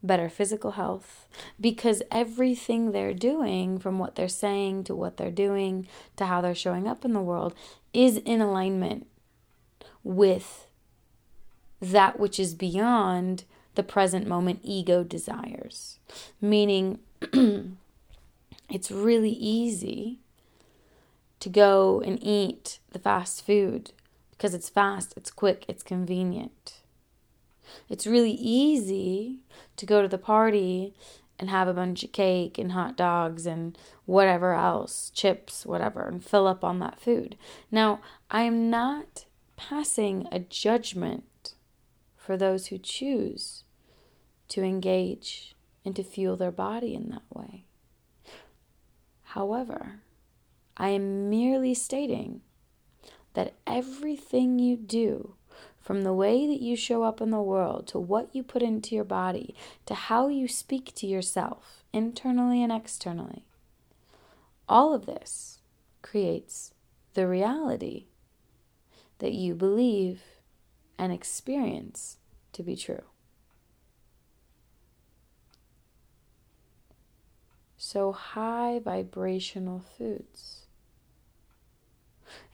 better 0.00 0.28
physical 0.28 0.72
health, 0.72 1.26
because 1.60 2.02
everything 2.10 2.92
they're 2.92 3.14
doing, 3.14 3.78
from 3.78 3.98
what 3.98 4.14
they're 4.14 4.28
saying 4.28 4.84
to 4.84 4.94
what 4.94 5.16
they're 5.16 5.32
doing 5.32 5.88
to 6.16 6.26
how 6.26 6.40
they're 6.40 6.54
showing 6.54 6.86
up 6.86 7.04
in 7.04 7.12
the 7.12 7.20
world, 7.20 7.52
is 7.92 8.18
in 8.18 8.40
alignment 8.40 9.08
with 10.04 10.68
that 11.80 12.20
which 12.20 12.38
is 12.38 12.54
beyond 12.54 13.42
the 13.74 13.82
present 13.82 14.28
moment 14.28 14.60
ego 14.62 15.02
desires. 15.02 15.98
Meaning, 16.40 17.00
it's 18.70 18.90
really 18.90 19.32
easy 19.32 20.20
to 21.40 21.48
go 21.48 22.00
and 22.00 22.22
eat 22.22 22.78
the 22.92 23.00
fast 23.00 23.44
food 23.44 23.90
because 24.36 24.54
it's 24.54 24.68
fast, 24.68 25.14
it's 25.16 25.30
quick, 25.30 25.64
it's 25.68 25.82
convenient. 25.82 26.80
It's 27.88 28.06
really 28.06 28.32
easy 28.32 29.40
to 29.76 29.86
go 29.86 30.02
to 30.02 30.08
the 30.08 30.18
party 30.18 30.94
and 31.38 31.50
have 31.50 31.66
a 31.66 31.74
bunch 31.74 32.04
of 32.04 32.12
cake 32.12 32.58
and 32.58 32.72
hot 32.72 32.96
dogs 32.96 33.46
and 33.46 33.76
whatever 34.04 34.54
else, 34.54 35.10
chips, 35.14 35.66
whatever, 35.66 36.06
and 36.06 36.24
fill 36.24 36.46
up 36.46 36.62
on 36.62 36.78
that 36.78 37.00
food. 37.00 37.36
Now, 37.70 38.00
I 38.30 38.42
am 38.42 38.70
not 38.70 39.24
passing 39.56 40.28
a 40.30 40.38
judgment 40.38 41.54
for 42.16 42.36
those 42.36 42.66
who 42.66 42.78
choose 42.78 43.64
to 44.48 44.62
engage 44.62 45.54
and 45.84 45.94
to 45.96 46.02
fuel 46.02 46.36
their 46.36 46.52
body 46.52 46.94
in 46.94 47.10
that 47.10 47.22
way. 47.30 47.64
However, 49.22 50.00
I 50.76 50.90
am 50.90 51.28
merely 51.28 51.74
stating 51.74 52.42
that 53.34 53.54
everything 53.66 54.58
you 54.58 54.76
do, 54.76 55.34
from 55.80 56.02
the 56.02 56.14
way 56.14 56.46
that 56.46 56.62
you 56.62 56.74
show 56.74 57.02
up 57.02 57.20
in 57.20 57.30
the 57.30 57.42
world 57.42 57.86
to 57.88 57.98
what 57.98 58.34
you 58.34 58.42
put 58.42 58.62
into 58.62 58.94
your 58.94 59.04
body 59.04 59.54
to 59.84 59.94
how 59.94 60.28
you 60.28 60.48
speak 60.48 60.94
to 60.94 61.06
yourself, 61.06 61.84
internally 61.92 62.62
and 62.62 62.72
externally, 62.72 63.44
all 64.68 64.94
of 64.94 65.06
this 65.06 65.58
creates 66.00 66.72
the 67.12 67.28
reality 67.28 68.06
that 69.18 69.32
you 69.32 69.54
believe 69.54 70.22
and 70.98 71.12
experience 71.12 72.16
to 72.52 72.62
be 72.62 72.74
true. 72.74 73.02
So, 77.76 78.12
high 78.12 78.80
vibrational 78.82 79.84
foods 79.98 80.63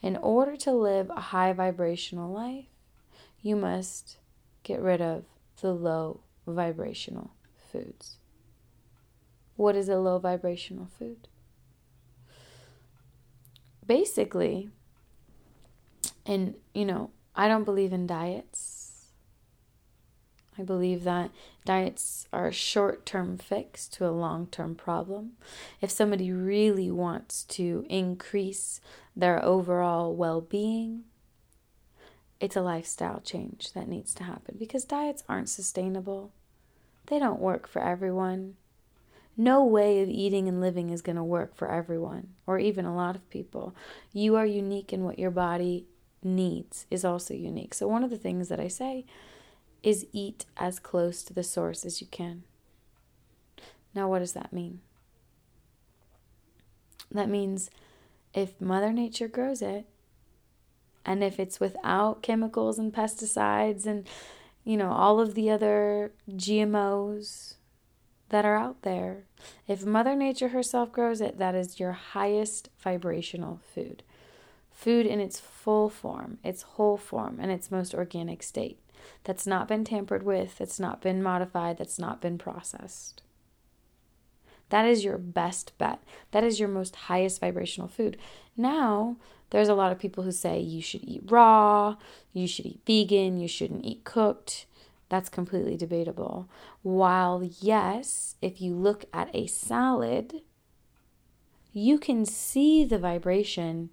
in 0.03 0.17
order 0.17 0.57
to 0.57 0.73
live 0.73 1.11
a 1.11 1.21
high 1.21 1.53
vibrational 1.53 2.33
life, 2.33 2.67
you 3.43 3.57
must 3.57 4.19
get 4.63 4.81
rid 4.81 5.01
of 5.01 5.25
the 5.61 5.73
low 5.73 6.21
vibrational 6.47 7.33
foods. 7.71 8.17
What 9.57 9.77
is 9.77 9.89
a 9.89 9.97
low 9.97 10.19
vibrational 10.19 10.89
food? 10.99 11.29
Basically, 13.87 14.71
and 16.25 16.55
you 16.75 16.85
know, 16.85 17.11
I 17.35 17.49
don't 17.49 17.65
believe 17.65 17.93
in 17.93 18.07
diets. 18.07 18.70
I 20.61 20.63
believe 20.63 21.05
that 21.05 21.31
diets 21.65 22.29
are 22.33 22.47
a 22.47 22.53
short 22.53 23.07
term 23.07 23.39
fix 23.39 23.89
to 23.89 24.07
a 24.07 24.11
long 24.11 24.47
term 24.47 24.75
problem. 24.75 25.33
If 25.81 25.91
somebody 25.91 26.31
really 26.31 26.91
wants 26.91 27.45
to 27.45 27.87
increase 27.89 28.81
their 29.17 29.43
overall 29.43 30.15
well 30.15 30.43
being, 30.43 31.05
it's 32.41 32.57
a 32.57 32.63
lifestyle 32.63 33.21
change 33.21 33.73
that 33.73 33.89
needs 33.89 34.13
to 34.15 34.25
happen 34.25 34.57
because 34.59 34.85
diets 34.85 35.25
aren't 35.29 35.49
sustainable. 35.49 36.33
They 37.07 37.19
don't 37.19 37.41
work 37.41 37.67
for 37.67 37.83
everyone. 37.83 38.57
No 39.37 39.65
way 39.65 40.03
of 40.03 40.11
eating 40.11 40.47
and 40.47 40.61
living 40.61 40.91
is 40.91 41.01
going 41.01 41.17
to 41.17 41.25
work 41.25 41.57
for 41.57 41.71
everyone 41.71 42.29
or 42.47 42.59
even 42.59 42.85
a 42.85 42.95
lot 42.95 43.17
of 43.17 43.31
people. 43.31 43.75
You 44.13 44.37
are 44.37 44.47
unique 44.47 44.93
in 44.93 45.05
what 45.05 45.19
your 45.19 45.31
body 45.31 45.87
needs 46.23 46.85
is 46.91 47.05
also 47.05 47.33
unique. 47.33 47.73
So 47.73 47.89
one 47.89 48.05
of 48.05 48.11
the 48.11 48.19
things 48.19 48.49
that 48.49 48.61
I 48.61 48.69
say 48.69 49.07
is 49.83 50.07
eat 50.13 50.47
as 50.57 50.79
close 50.79 51.23
to 51.23 51.35
the 51.35 51.43
source 51.43 51.85
as 51.85 52.01
you 52.01 52.07
can. 52.07 52.43
Now, 53.95 54.09
what 54.09 54.21
does 54.21 54.33
that 54.33 54.53
mean? 54.53 54.81
That 57.11 57.29
means 57.29 57.71
if 58.35 58.61
Mother 58.61 58.93
Nature 58.93 59.29
grows 59.29 59.63
it, 59.63 59.87
and 61.05 61.25
if 61.25 61.41
it's 61.41 61.59
without 61.59 62.23
chemicals 62.23 62.79
and 62.79 62.93
pesticides 62.93 63.87
and, 63.87 64.07
you 64.65 64.77
know, 64.77 64.93
all 64.93 65.19
of 65.19 65.35
the 65.35 65.51
other 65.51 66.13
GMOs 66.31 67.55
that 68.29 68.45
are 68.45 68.57
out 68.57 68.83
there, 68.83 69.25
if 69.67 69.85
Mother 69.85 70.15
Nature 70.15 70.49
herself 70.49 70.93
grows 70.93 71.21
it, 71.21 71.39
that 71.39 71.55
is 71.55 71.81
your 71.81 71.93
highest 71.93 72.69
vibrational 72.79 73.61
food. 73.75 74.03
Food 74.71 75.07
in 75.07 75.21
its 75.21 75.41
full 75.41 75.89
form, 75.89 76.39
its 76.45 76.63
whole 76.63 76.97
form, 76.97 77.39
and 77.41 77.51
its 77.51 77.71
most 77.71 77.95
organic 77.95 78.43
state 78.43 78.79
that's 79.25 79.47
not 79.47 79.69
been 79.69 79.85
tampered 79.85 80.23
with, 80.23 80.59
that's 80.59 80.81
not 80.81 81.01
been 81.01 81.23
modified, 81.23 81.79
that's 81.79 81.99
not 81.99 82.21
been 82.21 82.39
processed. 82.39 83.23
That 84.71 84.87
is 84.87 85.05
your 85.05 85.19
best 85.19 85.77
bet. 85.79 86.01
That 86.31 86.45
is 86.45 86.61
your 86.61 86.69
most 86.69 86.95
highest 86.97 87.41
vibrational 87.41 87.89
food. 87.89 88.17
Now, 88.57 89.17
there's 89.51 89.69
a 89.69 89.75
lot 89.75 89.93
of 89.93 89.99
people 89.99 90.25
who 90.25 90.33
say 90.33 90.61
you 90.61 90.81
should 90.81 91.03
eat 91.03 91.23
raw, 91.27 91.97
you 92.33 92.47
should 92.47 92.67
eat 92.67 92.81
vegan, 92.87 93.39
you 93.39 93.49
shouldn't 93.49 93.85
eat 93.85 94.05
cooked. 94.05 94.67
That's 95.09 95.29
completely 95.29 95.77
debatable. 95.77 96.49
While, 96.83 97.43
yes, 97.43 98.37
if 98.41 98.61
you 98.61 98.75
look 98.75 99.05
at 99.13 99.29
a 99.35 99.49
salad, 99.49 100.43
you 101.73 101.99
can 101.99 102.25
see 102.25 102.85
the 102.85 102.99
vibration 102.99 103.91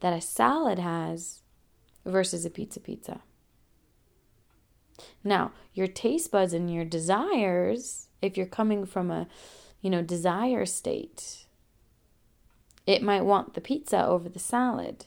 that 0.00 0.14
a 0.14 0.22
salad 0.22 0.78
has 0.78 1.42
versus 2.06 2.46
a 2.46 2.50
pizza 2.50 2.80
pizza. 2.80 3.20
Now, 5.22 5.52
your 5.72 5.86
taste 5.86 6.30
buds 6.30 6.52
and 6.52 6.72
your 6.72 6.84
desires, 6.84 8.08
if 8.22 8.36
you're 8.36 8.46
coming 8.46 8.86
from 8.86 9.10
a, 9.10 9.26
you 9.80 9.90
know, 9.90 10.02
desire 10.02 10.66
state, 10.66 11.46
it 12.86 13.02
might 13.02 13.22
want 13.22 13.54
the 13.54 13.60
pizza 13.60 14.04
over 14.06 14.28
the 14.28 14.38
salad. 14.38 15.06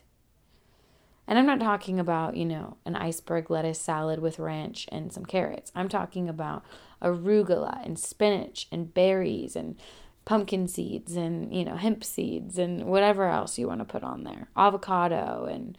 And 1.27 1.37
I'm 1.37 1.45
not 1.45 1.59
talking 1.59 1.99
about, 1.99 2.37
you 2.37 2.45
know, 2.45 2.77
an 2.85 2.95
iceberg 2.95 3.49
lettuce 3.51 3.79
salad 3.79 4.19
with 4.19 4.39
ranch 4.39 4.87
and 4.91 5.11
some 5.11 5.25
carrots. 5.25 5.71
I'm 5.75 5.89
talking 5.89 6.29
about 6.29 6.63
arugula 7.01 7.85
and 7.85 7.99
spinach 7.99 8.67
and 8.71 8.93
berries 8.93 9.55
and 9.55 9.75
pumpkin 10.23 10.67
seeds 10.67 11.15
and, 11.15 11.53
you 11.53 11.65
know, 11.65 11.75
hemp 11.75 12.03
seeds 12.03 12.57
and 12.57 12.85
whatever 12.85 13.27
else 13.27 13.57
you 13.57 13.67
want 13.67 13.79
to 13.79 13.85
put 13.85 14.03
on 14.03 14.23
there. 14.23 14.47
Avocado 14.55 15.47
and 15.51 15.77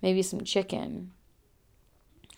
maybe 0.00 0.22
some 0.22 0.42
chicken. 0.42 1.10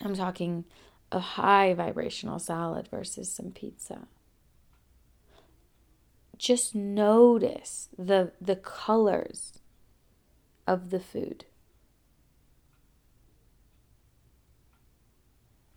I'm 0.01 0.15
talking 0.15 0.65
a 1.11 1.19
high 1.19 1.73
vibrational 1.73 2.39
salad 2.39 2.87
versus 2.89 3.31
some 3.31 3.51
pizza. 3.51 4.07
Just 6.37 6.75
notice 6.75 7.89
the 7.97 8.31
the 8.39 8.55
colors 8.55 9.59
of 10.67 10.89
the 10.89 10.99
food. 10.99 11.45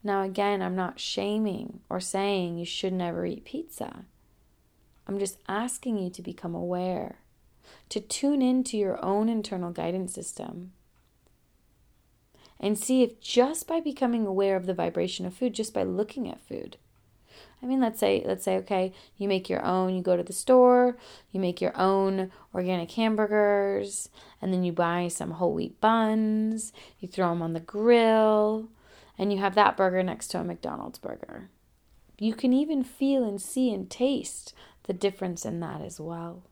Now, 0.02 0.22
again, 0.22 0.62
I'm 0.62 0.76
not 0.76 0.98
shaming 0.98 1.80
or 1.90 2.00
saying 2.00 2.58
you 2.58 2.64
should 2.64 2.92
never 2.92 3.26
eat 3.26 3.44
pizza. 3.44 4.06
I'm 5.06 5.18
just 5.18 5.38
asking 5.48 5.98
you 5.98 6.08
to 6.10 6.22
become 6.22 6.54
aware, 6.54 7.18
to 7.90 8.00
tune 8.00 8.40
into 8.40 8.78
your 8.78 9.02
own 9.04 9.28
internal 9.28 9.72
guidance 9.72 10.14
system, 10.14 10.72
and 12.60 12.78
see 12.78 13.02
if 13.02 13.20
just 13.20 13.66
by 13.66 13.80
becoming 13.80 14.26
aware 14.26 14.54
of 14.54 14.66
the 14.66 14.74
vibration 14.74 15.26
of 15.26 15.34
food, 15.34 15.54
just 15.54 15.74
by 15.74 15.82
looking 15.82 16.28
at 16.28 16.40
food, 16.40 16.76
I 17.62 17.66
mean, 17.66 17.80
let's 17.80 18.00
say, 18.00 18.22
let's 18.26 18.44
say, 18.44 18.56
okay, 18.58 18.92
you 19.18 19.28
make 19.28 19.50
your 19.50 19.64
own, 19.64 19.94
you 19.94 20.02
go 20.02 20.16
to 20.16 20.22
the 20.22 20.32
store, 20.32 20.96
you 21.30 21.40
make 21.40 21.60
your 21.60 21.76
own 21.76 22.30
organic 22.54 22.90
hamburgers, 22.92 24.08
and 24.40 24.52
then 24.52 24.62
you 24.62 24.72
buy 24.72 25.08
some 25.08 25.32
whole 25.32 25.52
wheat 25.52 25.80
buns, 25.80 26.72
you 26.98 27.08
throw 27.08 27.28
them 27.30 27.42
on 27.42 27.52
the 27.52 27.60
grill, 27.60 28.68
and 29.18 29.32
you 29.32 29.38
have 29.38 29.54
that 29.56 29.76
burger 29.76 30.02
next 30.02 30.28
to 30.28 30.40
a 30.40 30.44
McDonald's 30.44 30.98
burger. 30.98 31.50
You 32.18 32.34
can 32.34 32.52
even 32.52 32.82
feel 32.82 33.24
and 33.24 33.40
see 33.40 33.72
and 33.72 33.90
taste 33.90 34.54
the 34.84 34.92
difference 34.94 35.44
in 35.44 35.60
that 35.60 35.82
as 35.82 36.00
well. 36.00 36.44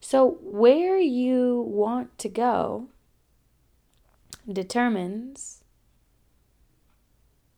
So, 0.00 0.38
where 0.42 0.98
you 0.98 1.64
want 1.66 2.18
to 2.18 2.28
go 2.28 2.88
determines 4.50 5.64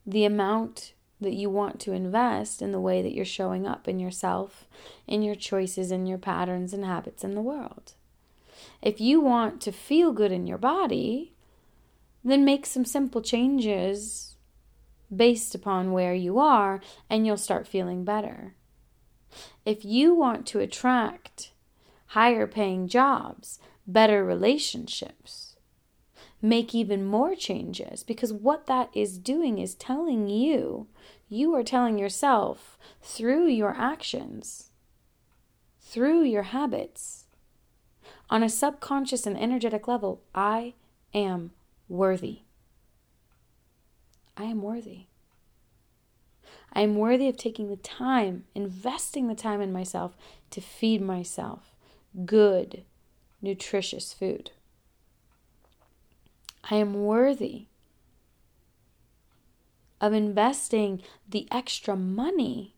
the 0.06 0.24
amount 0.24 0.92
that 1.20 1.34
you 1.34 1.48
want 1.48 1.80
to 1.80 1.92
invest 1.92 2.60
in 2.60 2.72
the 2.72 2.80
way 2.80 3.02
that 3.02 3.12
you're 3.12 3.24
showing 3.24 3.66
up 3.66 3.88
in 3.88 3.98
yourself, 3.98 4.66
in 5.06 5.22
your 5.22 5.34
choices, 5.34 5.90
in 5.90 6.06
your 6.06 6.18
patterns 6.18 6.72
and 6.72 6.84
habits 6.84 7.24
in 7.24 7.34
the 7.34 7.40
world. 7.40 7.94
If 8.82 9.00
you 9.00 9.20
want 9.20 9.60
to 9.62 9.72
feel 9.72 10.12
good 10.12 10.30
in 10.30 10.46
your 10.46 10.58
body, 10.58 11.32
then 12.22 12.44
make 12.44 12.66
some 12.66 12.84
simple 12.84 13.22
changes 13.22 14.36
based 15.14 15.54
upon 15.54 15.92
where 15.92 16.14
you 16.14 16.38
are, 16.38 16.80
and 17.08 17.24
you'll 17.26 17.36
start 17.36 17.68
feeling 17.68 18.04
better. 18.04 18.54
If 19.64 19.84
you 19.84 20.14
want 20.14 20.46
to 20.48 20.60
attract 20.60 21.52
higher 22.08 22.46
paying 22.46 22.88
jobs, 22.88 23.58
better 23.86 24.24
relationships, 24.24 25.45
make 26.42 26.74
even 26.74 27.04
more 27.04 27.34
changes 27.34 28.02
because 28.02 28.32
what 28.32 28.66
that 28.66 28.90
is 28.94 29.18
doing 29.18 29.58
is 29.58 29.74
telling 29.74 30.28
you, 30.28 30.86
you 31.28 31.54
are 31.54 31.62
telling 31.62 31.98
yourself 31.98 32.78
through 33.02 33.46
your 33.46 33.74
actions, 33.76 34.70
through 35.80 36.22
your 36.22 36.44
habits, 36.44 37.26
on 38.28 38.42
a 38.42 38.48
subconscious 38.48 39.26
and 39.26 39.38
energetic 39.38 39.86
level, 39.86 40.20
I 40.34 40.74
am 41.14 41.52
worthy. 41.88 42.40
I 44.36 44.44
am 44.44 44.62
worthy. 44.62 45.06
I 46.72 46.80
am 46.80 46.96
worthy 46.96 47.28
of 47.28 47.36
taking 47.36 47.68
the 47.68 47.76
time, 47.76 48.44
investing 48.54 49.28
the 49.28 49.34
time 49.34 49.60
in 49.60 49.72
myself 49.72 50.16
to 50.50 50.60
feed 50.60 51.00
myself 51.00 51.74
good, 52.24 52.84
nutritious 53.40 54.12
food. 54.12 54.50
I 56.70 56.76
am 56.76 57.04
worthy 57.04 57.66
of 60.00 60.12
investing 60.12 61.02
the 61.28 61.46
extra 61.50 61.96
money 61.96 62.74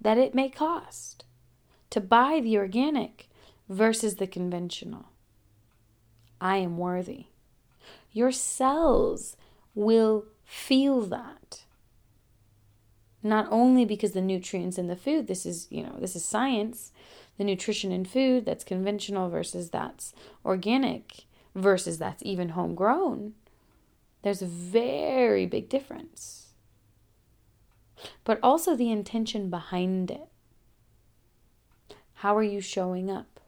that 0.00 0.18
it 0.18 0.34
may 0.34 0.48
cost 0.48 1.24
to 1.90 2.00
buy 2.00 2.40
the 2.40 2.58
organic 2.58 3.28
versus 3.68 4.16
the 4.16 4.26
conventional. 4.26 5.06
I 6.40 6.56
am 6.58 6.76
worthy. 6.78 7.26
Your 8.12 8.32
cells 8.32 9.36
will 9.74 10.26
feel 10.44 11.02
that. 11.02 11.62
Not 13.22 13.48
only 13.50 13.84
because 13.84 14.12
the 14.12 14.20
nutrients 14.20 14.78
in 14.78 14.88
the 14.88 14.96
food, 14.96 15.26
this 15.26 15.46
is, 15.46 15.66
you 15.70 15.82
know, 15.82 15.96
this 15.98 16.14
is 16.14 16.24
science, 16.24 16.92
the 17.38 17.44
nutrition 17.44 17.92
in 17.92 18.04
food 18.04 18.44
that's 18.44 18.64
conventional 18.64 19.28
versus 19.28 19.70
that's 19.70 20.12
organic 20.44 21.26
versus 21.56 21.98
that's 21.98 22.22
even 22.22 22.50
homegrown. 22.50 23.32
There's 24.22 24.42
a 24.42 24.46
very 24.46 25.46
big 25.46 25.68
difference. 25.68 26.52
But 28.24 28.38
also 28.42 28.76
the 28.76 28.90
intention 28.90 29.50
behind 29.50 30.10
it. 30.10 30.28
How 32.14 32.36
are 32.36 32.42
you 32.42 32.60
showing 32.60 33.10
up 33.10 33.40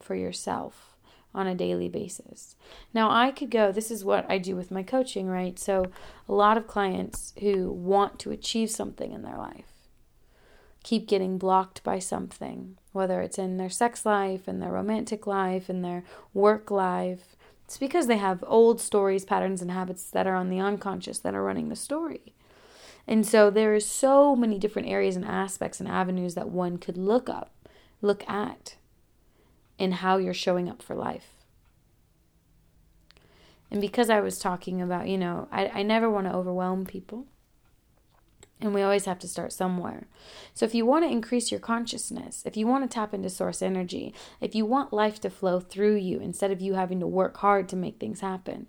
for 0.00 0.14
yourself? 0.14 0.86
on 1.32 1.46
a 1.46 1.54
daily 1.54 1.88
basis. 1.88 2.56
Now, 2.92 3.08
I 3.08 3.30
could 3.30 3.52
go, 3.52 3.70
this 3.70 3.92
is 3.92 4.04
what 4.04 4.28
I 4.28 4.38
do 4.38 4.56
with 4.56 4.72
my 4.72 4.82
coaching, 4.82 5.28
right? 5.28 5.56
So, 5.60 5.92
a 6.28 6.32
lot 6.32 6.56
of 6.56 6.66
clients 6.66 7.32
who 7.38 7.70
want 7.70 8.18
to 8.18 8.32
achieve 8.32 8.68
something 8.68 9.12
in 9.12 9.22
their 9.22 9.36
life 9.36 9.69
keep 10.82 11.06
getting 11.06 11.38
blocked 11.38 11.82
by 11.82 11.98
something, 11.98 12.76
whether 12.92 13.20
it's 13.20 13.38
in 13.38 13.56
their 13.56 13.70
sex 13.70 14.06
life, 14.06 14.48
in 14.48 14.60
their 14.60 14.72
romantic 14.72 15.26
life, 15.26 15.68
in 15.68 15.82
their 15.82 16.04
work 16.32 16.70
life. 16.70 17.36
It's 17.64 17.78
because 17.78 18.06
they 18.06 18.16
have 18.16 18.42
old 18.46 18.80
stories, 18.80 19.24
patterns, 19.24 19.62
and 19.62 19.70
habits 19.70 20.10
that 20.10 20.26
are 20.26 20.34
on 20.34 20.50
the 20.50 20.58
unconscious 20.58 21.18
that 21.20 21.34
are 21.34 21.42
running 21.42 21.68
the 21.68 21.76
story. 21.76 22.34
And 23.06 23.26
so 23.26 23.50
there 23.50 23.74
is 23.74 23.86
so 23.86 24.34
many 24.34 24.58
different 24.58 24.88
areas 24.88 25.16
and 25.16 25.24
aspects 25.24 25.80
and 25.80 25.88
avenues 25.88 26.34
that 26.34 26.48
one 26.48 26.78
could 26.78 26.96
look 26.96 27.28
up, 27.28 27.52
look 28.00 28.28
at 28.28 28.76
in 29.78 29.92
how 29.92 30.16
you're 30.16 30.34
showing 30.34 30.68
up 30.68 30.82
for 30.82 30.94
life. 30.94 31.32
And 33.70 33.80
because 33.80 34.10
I 34.10 34.20
was 34.20 34.38
talking 34.38 34.82
about, 34.82 35.08
you 35.08 35.16
know, 35.16 35.48
I, 35.52 35.68
I 35.68 35.82
never 35.82 36.10
want 36.10 36.26
to 36.26 36.34
overwhelm 36.34 36.86
people. 36.86 37.26
And 38.60 38.74
we 38.74 38.82
always 38.82 39.06
have 39.06 39.18
to 39.20 39.28
start 39.28 39.52
somewhere. 39.52 40.06
So, 40.52 40.66
if 40.66 40.74
you 40.74 40.84
want 40.84 41.04
to 41.04 41.10
increase 41.10 41.50
your 41.50 41.60
consciousness, 41.60 42.42
if 42.44 42.56
you 42.56 42.66
want 42.66 42.88
to 42.88 42.94
tap 42.94 43.14
into 43.14 43.30
source 43.30 43.62
energy, 43.62 44.14
if 44.40 44.54
you 44.54 44.66
want 44.66 44.92
life 44.92 45.18
to 45.20 45.30
flow 45.30 45.60
through 45.60 45.96
you 45.96 46.20
instead 46.20 46.50
of 46.50 46.60
you 46.60 46.74
having 46.74 47.00
to 47.00 47.06
work 47.06 47.38
hard 47.38 47.68
to 47.70 47.76
make 47.76 47.98
things 47.98 48.20
happen, 48.20 48.66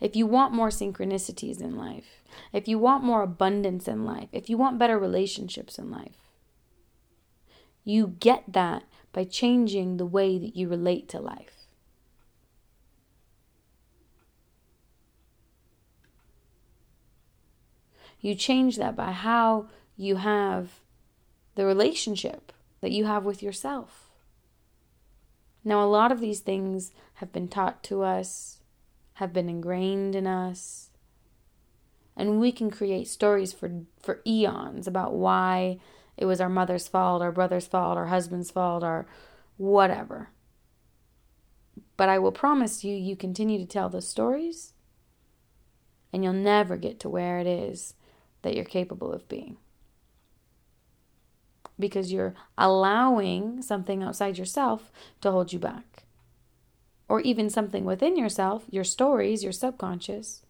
if 0.00 0.16
you 0.16 0.26
want 0.26 0.52
more 0.52 0.68
synchronicities 0.68 1.60
in 1.60 1.76
life, 1.76 2.22
if 2.52 2.66
you 2.66 2.78
want 2.78 3.04
more 3.04 3.22
abundance 3.22 3.86
in 3.86 4.04
life, 4.04 4.28
if 4.32 4.50
you 4.50 4.56
want 4.56 4.78
better 4.78 4.98
relationships 4.98 5.78
in 5.78 5.90
life, 5.90 6.16
you 7.84 8.16
get 8.18 8.44
that 8.48 8.82
by 9.12 9.24
changing 9.24 9.96
the 9.96 10.06
way 10.06 10.38
that 10.38 10.56
you 10.56 10.68
relate 10.68 11.08
to 11.10 11.20
life. 11.20 11.53
You 18.24 18.34
change 18.34 18.78
that 18.78 18.96
by 18.96 19.12
how 19.12 19.66
you 19.98 20.16
have 20.16 20.80
the 21.56 21.66
relationship 21.66 22.54
that 22.80 22.90
you 22.90 23.04
have 23.04 23.26
with 23.26 23.42
yourself. 23.42 24.08
Now, 25.62 25.84
a 25.84 25.86
lot 25.86 26.10
of 26.10 26.20
these 26.20 26.40
things 26.40 26.92
have 27.16 27.34
been 27.34 27.48
taught 27.48 27.82
to 27.82 28.02
us, 28.02 28.60
have 29.14 29.34
been 29.34 29.50
ingrained 29.50 30.14
in 30.14 30.26
us, 30.26 30.88
and 32.16 32.40
we 32.40 32.50
can 32.50 32.70
create 32.70 33.08
stories 33.08 33.52
for, 33.52 33.82
for 34.00 34.22
eons 34.26 34.86
about 34.86 35.12
why 35.12 35.78
it 36.16 36.24
was 36.24 36.40
our 36.40 36.48
mother's 36.48 36.88
fault, 36.88 37.20
our 37.20 37.30
brother's 37.30 37.66
fault, 37.66 37.98
our 37.98 38.06
husband's 38.06 38.50
fault, 38.50 38.82
or 38.82 39.04
whatever. 39.58 40.30
But 41.98 42.08
I 42.08 42.18
will 42.18 42.32
promise 42.32 42.84
you, 42.84 42.96
you 42.96 43.16
continue 43.16 43.58
to 43.58 43.66
tell 43.66 43.90
those 43.90 44.08
stories, 44.08 44.72
and 46.10 46.24
you'll 46.24 46.32
never 46.32 46.78
get 46.78 46.98
to 47.00 47.10
where 47.10 47.38
it 47.38 47.46
is 47.46 47.92
that 48.44 48.54
you're 48.54 48.64
capable 48.64 49.12
of 49.12 49.28
being. 49.28 49.56
Because 51.76 52.12
you're 52.12 52.34
allowing 52.56 53.62
something 53.62 54.02
outside 54.02 54.38
yourself 54.38 54.92
to 55.22 55.32
hold 55.32 55.52
you 55.52 55.58
back. 55.58 56.04
Or 57.08 57.20
even 57.20 57.50
something 57.50 57.84
within 57.84 58.16
yourself, 58.16 58.64
your 58.70 58.84
stories, 58.84 59.42
your 59.42 59.52
subconscious, 59.52 60.42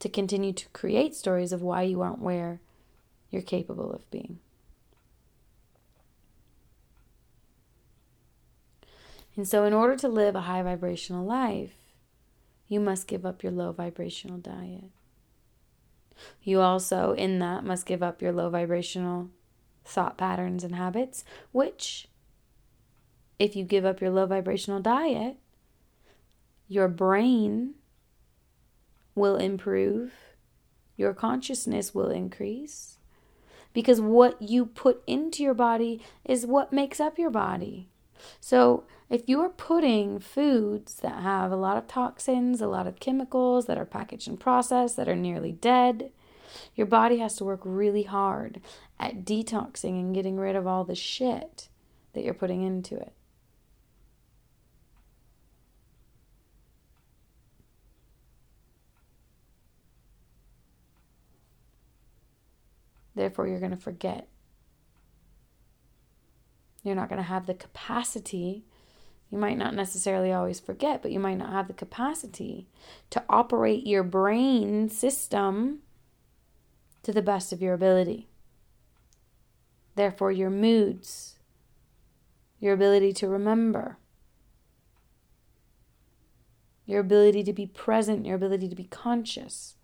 to 0.00 0.08
continue 0.08 0.52
to 0.52 0.68
create 0.70 1.14
stories 1.14 1.52
of 1.52 1.62
why 1.62 1.82
you 1.82 2.02
aren't 2.02 2.18
where 2.18 2.60
you're 3.30 3.40
capable 3.40 3.92
of 3.92 4.10
being. 4.10 4.38
And 9.36 9.48
so, 9.48 9.64
in 9.64 9.72
order 9.72 9.96
to 9.96 10.08
live 10.08 10.34
a 10.34 10.42
high 10.42 10.62
vibrational 10.62 11.24
life, 11.24 11.72
you 12.68 12.80
must 12.80 13.06
give 13.06 13.24
up 13.24 13.42
your 13.42 13.52
low 13.52 13.72
vibrational 13.72 14.38
diet. 14.38 14.90
You 16.42 16.60
also, 16.60 17.12
in 17.12 17.38
that, 17.38 17.64
must 17.64 17.86
give 17.86 18.02
up 18.02 18.22
your 18.22 18.32
low 18.32 18.50
vibrational 18.50 19.30
thought 19.84 20.16
patterns 20.16 20.64
and 20.64 20.74
habits, 20.74 21.24
which, 21.52 22.08
if 23.38 23.56
you 23.56 23.64
give 23.64 23.84
up 23.84 24.00
your 24.00 24.10
low 24.10 24.26
vibrational 24.26 24.80
diet, 24.80 25.36
your 26.68 26.88
brain 26.88 27.74
will 29.14 29.36
improve, 29.36 30.12
your 30.96 31.12
consciousness 31.12 31.94
will 31.94 32.10
increase. 32.10 32.98
Because 33.72 34.00
what 34.00 34.40
you 34.40 34.66
put 34.66 35.02
into 35.06 35.42
your 35.42 35.54
body 35.54 36.02
is 36.24 36.46
what 36.46 36.72
makes 36.72 37.00
up 37.00 37.18
your 37.18 37.30
body. 37.30 37.91
So, 38.40 38.84
if 39.10 39.22
you're 39.26 39.50
putting 39.50 40.18
foods 40.18 40.94
that 40.96 41.22
have 41.22 41.52
a 41.52 41.56
lot 41.56 41.76
of 41.76 41.86
toxins, 41.86 42.62
a 42.62 42.66
lot 42.66 42.86
of 42.86 42.98
chemicals 42.98 43.66
that 43.66 43.76
are 43.76 43.84
packaged 43.84 44.26
and 44.26 44.40
processed, 44.40 44.96
that 44.96 45.08
are 45.08 45.16
nearly 45.16 45.52
dead, 45.52 46.10
your 46.74 46.86
body 46.86 47.18
has 47.18 47.36
to 47.36 47.44
work 47.44 47.60
really 47.64 48.04
hard 48.04 48.60
at 48.98 49.24
detoxing 49.24 50.00
and 50.00 50.14
getting 50.14 50.38
rid 50.38 50.56
of 50.56 50.66
all 50.66 50.84
the 50.84 50.94
shit 50.94 51.68
that 52.14 52.24
you're 52.24 52.32
putting 52.32 52.62
into 52.62 52.96
it. 52.96 53.12
Therefore, 63.14 63.46
you're 63.46 63.60
going 63.60 63.72
to 63.72 63.76
forget. 63.76 64.28
You're 66.82 66.94
not 66.94 67.08
going 67.08 67.20
to 67.20 67.28
have 67.28 67.46
the 67.46 67.54
capacity. 67.54 68.64
You 69.30 69.38
might 69.38 69.56
not 69.56 69.74
necessarily 69.74 70.32
always 70.32 70.60
forget, 70.60 71.02
but 71.02 71.12
you 71.12 71.20
might 71.20 71.38
not 71.38 71.52
have 71.52 71.68
the 71.68 71.74
capacity 71.74 72.68
to 73.10 73.22
operate 73.28 73.86
your 73.86 74.02
brain 74.02 74.88
system 74.88 75.80
to 77.02 77.12
the 77.12 77.22
best 77.22 77.52
of 77.52 77.62
your 77.62 77.74
ability. 77.74 78.28
Therefore, 79.94 80.32
your 80.32 80.50
moods, 80.50 81.38
your 82.60 82.74
ability 82.74 83.12
to 83.14 83.28
remember, 83.28 83.98
your 86.86 87.00
ability 87.00 87.42
to 87.44 87.52
be 87.52 87.66
present, 87.66 88.26
your 88.26 88.36
ability 88.36 88.68
to 88.68 88.74
be 88.74 88.84
conscious, 88.84 89.76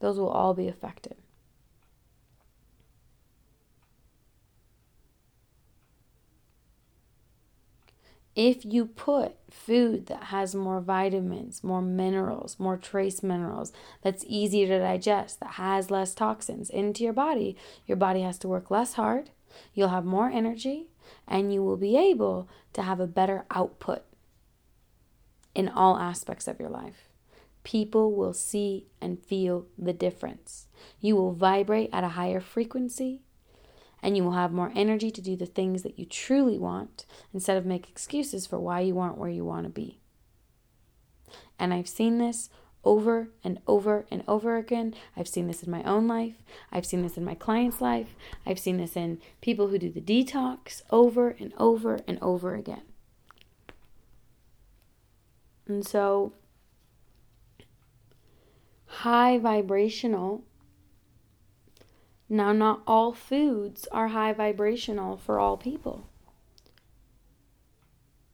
those 0.00 0.18
will 0.18 0.28
all 0.28 0.54
be 0.54 0.68
affected. 0.68 1.16
If 8.38 8.64
you 8.64 8.86
put 8.86 9.34
food 9.50 10.06
that 10.06 10.24
has 10.24 10.54
more 10.54 10.80
vitamins, 10.80 11.64
more 11.64 11.82
minerals, 11.82 12.54
more 12.56 12.76
trace 12.76 13.20
minerals, 13.20 13.72
that's 14.00 14.24
easier 14.28 14.68
to 14.68 14.78
digest, 14.78 15.40
that 15.40 15.54
has 15.54 15.90
less 15.90 16.14
toxins 16.14 16.70
into 16.70 17.02
your 17.02 17.12
body, 17.12 17.56
your 17.84 17.96
body 17.96 18.20
has 18.20 18.38
to 18.38 18.46
work 18.46 18.70
less 18.70 18.92
hard, 18.92 19.30
you'll 19.74 19.88
have 19.88 20.04
more 20.04 20.30
energy, 20.30 20.86
and 21.26 21.52
you 21.52 21.64
will 21.64 21.76
be 21.76 21.96
able 21.96 22.48
to 22.74 22.82
have 22.82 23.00
a 23.00 23.08
better 23.08 23.44
output 23.50 24.04
in 25.52 25.68
all 25.68 25.98
aspects 25.98 26.46
of 26.46 26.60
your 26.60 26.70
life. 26.70 27.08
People 27.64 28.14
will 28.14 28.32
see 28.32 28.86
and 29.00 29.18
feel 29.18 29.66
the 29.76 29.92
difference. 29.92 30.68
You 31.00 31.16
will 31.16 31.32
vibrate 31.32 31.90
at 31.92 32.04
a 32.04 32.10
higher 32.10 32.40
frequency 32.40 33.22
and 34.02 34.16
you 34.16 34.24
will 34.24 34.32
have 34.32 34.52
more 34.52 34.72
energy 34.74 35.10
to 35.10 35.20
do 35.20 35.36
the 35.36 35.46
things 35.46 35.82
that 35.82 35.98
you 35.98 36.04
truly 36.04 36.58
want 36.58 37.04
instead 37.32 37.56
of 37.56 37.66
make 37.66 37.88
excuses 37.88 38.46
for 38.46 38.58
why 38.58 38.80
you 38.80 38.98
aren't 38.98 39.18
where 39.18 39.30
you 39.30 39.44
want 39.44 39.64
to 39.64 39.70
be. 39.70 40.00
And 41.58 41.74
I've 41.74 41.88
seen 41.88 42.18
this 42.18 42.50
over 42.84 43.28
and 43.42 43.58
over 43.66 44.06
and 44.10 44.22
over 44.28 44.56
again. 44.56 44.94
I've 45.16 45.28
seen 45.28 45.46
this 45.46 45.62
in 45.62 45.70
my 45.70 45.82
own 45.82 46.06
life. 46.06 46.36
I've 46.70 46.86
seen 46.86 47.02
this 47.02 47.16
in 47.16 47.24
my 47.24 47.34
clients' 47.34 47.80
life. 47.80 48.14
I've 48.46 48.58
seen 48.58 48.76
this 48.76 48.96
in 48.96 49.20
people 49.40 49.68
who 49.68 49.78
do 49.78 49.90
the 49.90 50.00
detox 50.00 50.82
over 50.90 51.30
and 51.30 51.52
over 51.58 52.00
and 52.06 52.18
over 52.22 52.54
again. 52.54 52.82
And 55.66 55.86
so, 55.86 56.32
high 58.86 59.38
vibrational 59.38 60.44
now, 62.28 62.52
not 62.52 62.82
all 62.86 63.12
foods 63.12 63.88
are 63.90 64.08
high 64.08 64.34
vibrational 64.34 65.16
for 65.16 65.38
all 65.38 65.56
people. 65.56 66.06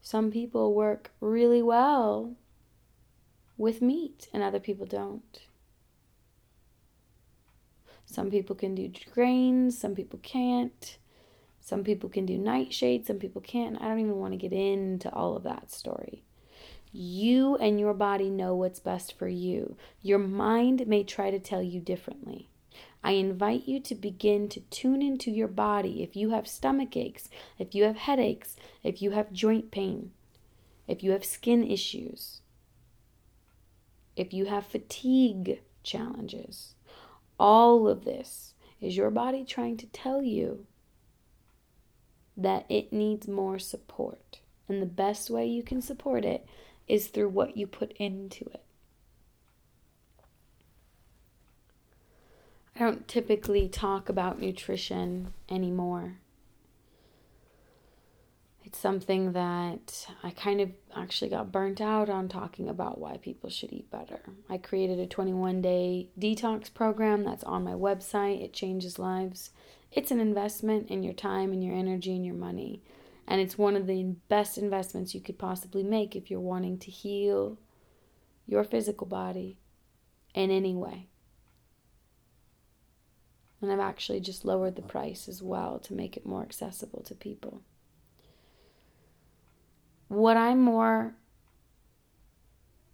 Some 0.02 0.32
people 0.32 0.74
work 0.74 1.12
really 1.20 1.62
well 1.62 2.34
with 3.56 3.80
meat, 3.80 4.28
and 4.32 4.42
other 4.42 4.58
people 4.58 4.84
don't. 4.84 5.40
Some 8.04 8.30
people 8.30 8.56
can 8.56 8.74
do 8.74 8.90
grains, 9.12 9.78
some 9.78 9.94
people 9.94 10.18
can't. 10.22 10.98
Some 11.60 11.84
people 11.84 12.10
can 12.10 12.26
do 12.26 12.36
nightshade, 12.36 13.06
some 13.06 13.18
people 13.18 13.40
can't. 13.40 13.80
I 13.80 13.88
don't 13.88 14.00
even 14.00 14.16
want 14.16 14.32
to 14.32 14.36
get 14.36 14.52
into 14.52 15.10
all 15.12 15.36
of 15.36 15.44
that 15.44 15.70
story. 15.70 16.24
You 16.92 17.56
and 17.56 17.80
your 17.80 17.94
body 17.94 18.28
know 18.28 18.54
what's 18.54 18.80
best 18.80 19.16
for 19.16 19.28
you. 19.28 19.76
Your 20.02 20.18
mind 20.18 20.86
may 20.86 21.04
try 21.04 21.30
to 21.30 21.38
tell 21.38 21.62
you 21.62 21.80
differently. 21.80 22.50
I 23.04 23.12
invite 23.12 23.68
you 23.68 23.80
to 23.80 23.94
begin 23.94 24.48
to 24.48 24.60
tune 24.60 25.02
into 25.02 25.30
your 25.30 25.46
body 25.46 26.02
if 26.02 26.16
you 26.16 26.30
have 26.30 26.48
stomach 26.48 26.96
aches, 26.96 27.28
if 27.58 27.74
you 27.74 27.84
have 27.84 27.98
headaches, 27.98 28.56
if 28.82 29.02
you 29.02 29.10
have 29.10 29.30
joint 29.30 29.70
pain, 29.70 30.12
if 30.88 31.02
you 31.02 31.10
have 31.10 31.24
skin 31.24 31.62
issues, 31.62 32.40
if 34.16 34.32
you 34.32 34.46
have 34.46 34.64
fatigue 34.64 35.60
challenges. 35.82 36.74
All 37.38 37.86
of 37.86 38.06
this 38.06 38.54
is 38.80 38.96
your 38.96 39.10
body 39.10 39.44
trying 39.44 39.76
to 39.76 39.86
tell 39.86 40.22
you 40.22 40.66
that 42.38 42.64
it 42.70 42.90
needs 42.90 43.28
more 43.28 43.58
support. 43.58 44.40
And 44.66 44.80
the 44.80 44.86
best 44.86 45.28
way 45.28 45.46
you 45.46 45.62
can 45.62 45.82
support 45.82 46.24
it 46.24 46.46
is 46.88 47.08
through 47.08 47.28
what 47.28 47.54
you 47.54 47.66
put 47.66 47.92
into 47.98 48.46
it. 48.46 48.63
I 52.76 52.80
don't 52.80 53.06
typically 53.06 53.68
talk 53.68 54.08
about 54.08 54.40
nutrition 54.40 55.32
anymore. 55.48 56.18
It's 58.64 58.78
something 58.78 59.32
that 59.32 60.08
I 60.24 60.30
kind 60.30 60.60
of 60.60 60.72
actually 60.96 61.30
got 61.30 61.52
burnt 61.52 61.80
out 61.80 62.10
on 62.10 62.28
talking 62.28 62.68
about 62.68 62.98
why 62.98 63.18
people 63.18 63.48
should 63.48 63.72
eat 63.72 63.90
better. 63.90 64.20
I 64.48 64.58
created 64.58 64.98
a 64.98 65.06
21 65.06 65.62
day 65.62 66.08
detox 66.18 66.72
program 66.72 67.22
that's 67.22 67.44
on 67.44 67.62
my 67.62 67.74
website. 67.74 68.42
It 68.42 68.52
changes 68.52 68.98
lives. 68.98 69.50
It's 69.92 70.10
an 70.10 70.18
investment 70.18 70.90
in 70.90 71.04
your 71.04 71.12
time 71.12 71.52
and 71.52 71.62
your 71.62 71.76
energy 71.76 72.16
and 72.16 72.26
your 72.26 72.34
money. 72.34 72.82
And 73.28 73.40
it's 73.40 73.56
one 73.56 73.76
of 73.76 73.86
the 73.86 74.16
best 74.28 74.58
investments 74.58 75.14
you 75.14 75.20
could 75.20 75.38
possibly 75.38 75.84
make 75.84 76.16
if 76.16 76.28
you're 76.28 76.40
wanting 76.40 76.78
to 76.78 76.90
heal 76.90 77.58
your 78.46 78.64
physical 78.64 79.06
body 79.06 79.58
in 80.34 80.50
any 80.50 80.74
way. 80.74 81.06
And 83.60 83.72
I've 83.72 83.80
actually 83.80 84.20
just 84.20 84.44
lowered 84.44 84.76
the 84.76 84.82
price 84.82 85.28
as 85.28 85.42
well 85.42 85.78
to 85.80 85.94
make 85.94 86.16
it 86.16 86.26
more 86.26 86.42
accessible 86.42 87.02
to 87.04 87.14
people. 87.14 87.62
What 90.08 90.36
I'm 90.36 90.60
more 90.60 91.14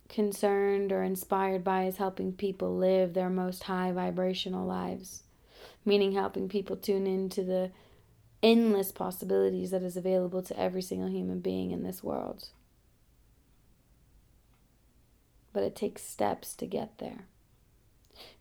concerned 0.08 0.92
or 0.92 1.02
inspired 1.02 1.64
by 1.64 1.84
is 1.84 1.96
helping 1.96 2.32
people 2.32 2.76
live 2.76 3.14
their 3.14 3.30
most 3.30 3.64
high 3.64 3.92
vibrational 3.92 4.66
lives, 4.66 5.22
meaning 5.84 6.12
helping 6.12 6.48
people 6.48 6.76
tune 6.76 7.06
into 7.06 7.42
the 7.42 7.70
endless 8.42 8.92
possibilities 8.92 9.70
that 9.70 9.82
is 9.82 9.96
available 9.96 10.42
to 10.42 10.58
every 10.58 10.82
single 10.82 11.08
human 11.08 11.40
being 11.40 11.70
in 11.70 11.82
this 11.82 12.02
world. 12.02 12.48
But 15.52 15.62
it 15.62 15.74
takes 15.74 16.02
steps 16.02 16.54
to 16.56 16.66
get 16.66 16.98
there 16.98 17.26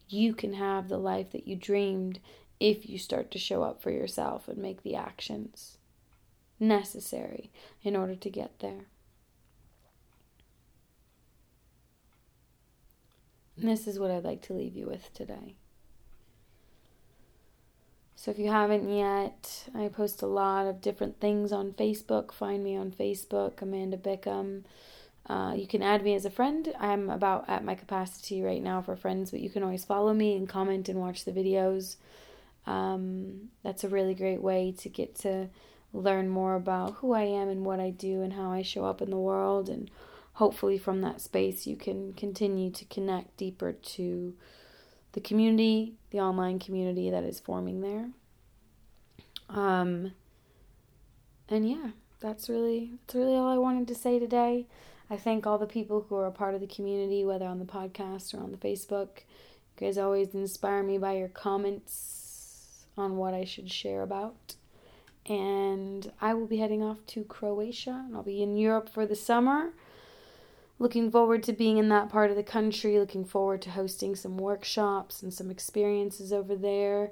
you 0.09 0.33
can 0.33 0.53
have 0.53 0.89
the 0.89 0.97
life 0.97 1.31
that 1.31 1.47
you 1.47 1.55
dreamed 1.55 2.19
if 2.59 2.89
you 2.89 2.97
start 2.97 3.31
to 3.31 3.39
show 3.39 3.63
up 3.63 3.81
for 3.81 3.91
yourself 3.91 4.47
and 4.47 4.57
make 4.57 4.83
the 4.83 4.95
actions 4.95 5.77
necessary 6.59 7.51
in 7.83 7.95
order 7.95 8.15
to 8.15 8.29
get 8.29 8.59
there. 8.59 8.85
And 13.57 13.67
this 13.67 13.87
is 13.87 13.99
what 13.99 14.11
I'd 14.11 14.23
like 14.23 14.41
to 14.43 14.53
leave 14.53 14.75
you 14.75 14.87
with 14.87 15.13
today. 15.13 15.55
So, 18.15 18.31
if 18.31 18.39
you 18.39 18.51
haven't 18.51 18.89
yet, 18.89 19.69
I 19.73 19.87
post 19.87 20.21
a 20.21 20.27
lot 20.27 20.67
of 20.67 20.81
different 20.81 21.21
things 21.21 21.53
on 21.53 21.71
Facebook. 21.71 22.33
Find 22.33 22.63
me 22.63 22.75
on 22.75 22.91
Facebook, 22.91 23.61
Amanda 23.61 23.95
Bickham. 23.95 24.63
Uh, 25.27 25.53
you 25.55 25.67
can 25.67 25.83
add 25.83 26.03
me 26.03 26.15
as 26.15 26.25
a 26.25 26.29
friend. 26.29 26.73
I'm 26.79 27.09
about 27.09 27.45
at 27.47 27.63
my 27.63 27.75
capacity 27.75 28.41
right 28.41 28.61
now 28.61 28.81
for 28.81 28.95
friends, 28.95 29.31
but 29.31 29.41
you 29.41 29.49
can 29.49 29.63
always 29.63 29.85
follow 29.85 30.13
me 30.13 30.35
and 30.35 30.49
comment 30.49 30.89
and 30.89 30.99
watch 30.99 31.25
the 31.25 31.31
videos. 31.31 31.97
Um, 32.65 33.49
that's 33.63 33.83
a 33.83 33.89
really 33.89 34.15
great 34.15 34.41
way 34.41 34.73
to 34.79 34.89
get 34.89 35.15
to 35.19 35.49
learn 35.93 36.29
more 36.29 36.55
about 36.55 36.95
who 36.95 37.13
I 37.13 37.23
am 37.23 37.49
and 37.49 37.65
what 37.65 37.79
I 37.79 37.89
do 37.89 38.21
and 38.21 38.33
how 38.33 38.51
I 38.51 38.61
show 38.61 38.85
up 38.85 39.01
in 39.01 39.09
the 39.09 39.17
world. 39.17 39.69
And 39.69 39.89
hopefully, 40.33 40.77
from 40.77 41.01
that 41.01 41.21
space, 41.21 41.67
you 41.67 41.75
can 41.75 42.13
continue 42.13 42.71
to 42.71 42.85
connect 42.85 43.37
deeper 43.37 43.73
to 43.73 44.33
the 45.13 45.21
community, 45.21 45.93
the 46.11 46.19
online 46.19 46.59
community 46.59 47.09
that 47.09 47.23
is 47.23 47.39
forming 47.39 47.81
there. 47.81 48.09
Um, 49.49 50.13
and 51.49 51.67
yeah, 51.67 51.89
that's 52.19 52.49
really 52.49 52.93
that's 52.99 53.15
really 53.15 53.35
all 53.35 53.49
I 53.49 53.57
wanted 53.57 53.87
to 53.87 53.95
say 53.95 54.19
today. 54.19 54.67
I 55.09 55.17
thank 55.17 55.47
all 55.47 55.57
the 55.57 55.65
people 55.65 56.05
who 56.07 56.15
are 56.15 56.27
a 56.27 56.31
part 56.31 56.53
of 56.53 56.61
the 56.61 56.67
community, 56.67 57.25
whether 57.25 57.45
on 57.45 57.57
the 57.59 57.65
podcast 57.65 58.33
or 58.33 58.43
on 58.43 58.51
the 58.51 58.57
Facebook. 58.57 59.21
You 59.79 59.87
guys 59.87 59.97
always 59.97 60.35
inspire 60.35 60.83
me 60.83 60.97
by 60.97 61.13
your 61.13 61.29
comments 61.29 62.85
on 62.95 63.17
what 63.17 63.33
I 63.33 63.43
should 63.43 63.71
share 63.71 64.03
about. 64.03 64.55
And 65.25 66.11
I 66.21 66.33
will 66.33 66.47
be 66.47 66.57
heading 66.57 66.83
off 66.83 67.05
to 67.07 67.23
Croatia 67.23 68.03
and 68.05 68.15
I'll 68.15 68.23
be 68.23 68.43
in 68.43 68.55
Europe 68.55 68.89
for 68.89 69.05
the 69.05 69.15
summer. 69.15 69.73
Looking 70.77 71.11
forward 71.11 71.43
to 71.43 71.53
being 71.53 71.77
in 71.77 71.89
that 71.89 72.09
part 72.09 72.29
of 72.29 72.37
the 72.37 72.43
country, 72.43 72.99
looking 72.99 73.25
forward 73.25 73.61
to 73.63 73.71
hosting 73.71 74.15
some 74.15 74.37
workshops 74.37 75.21
and 75.21 75.33
some 75.33 75.51
experiences 75.51 76.31
over 76.31 76.55
there. 76.55 77.11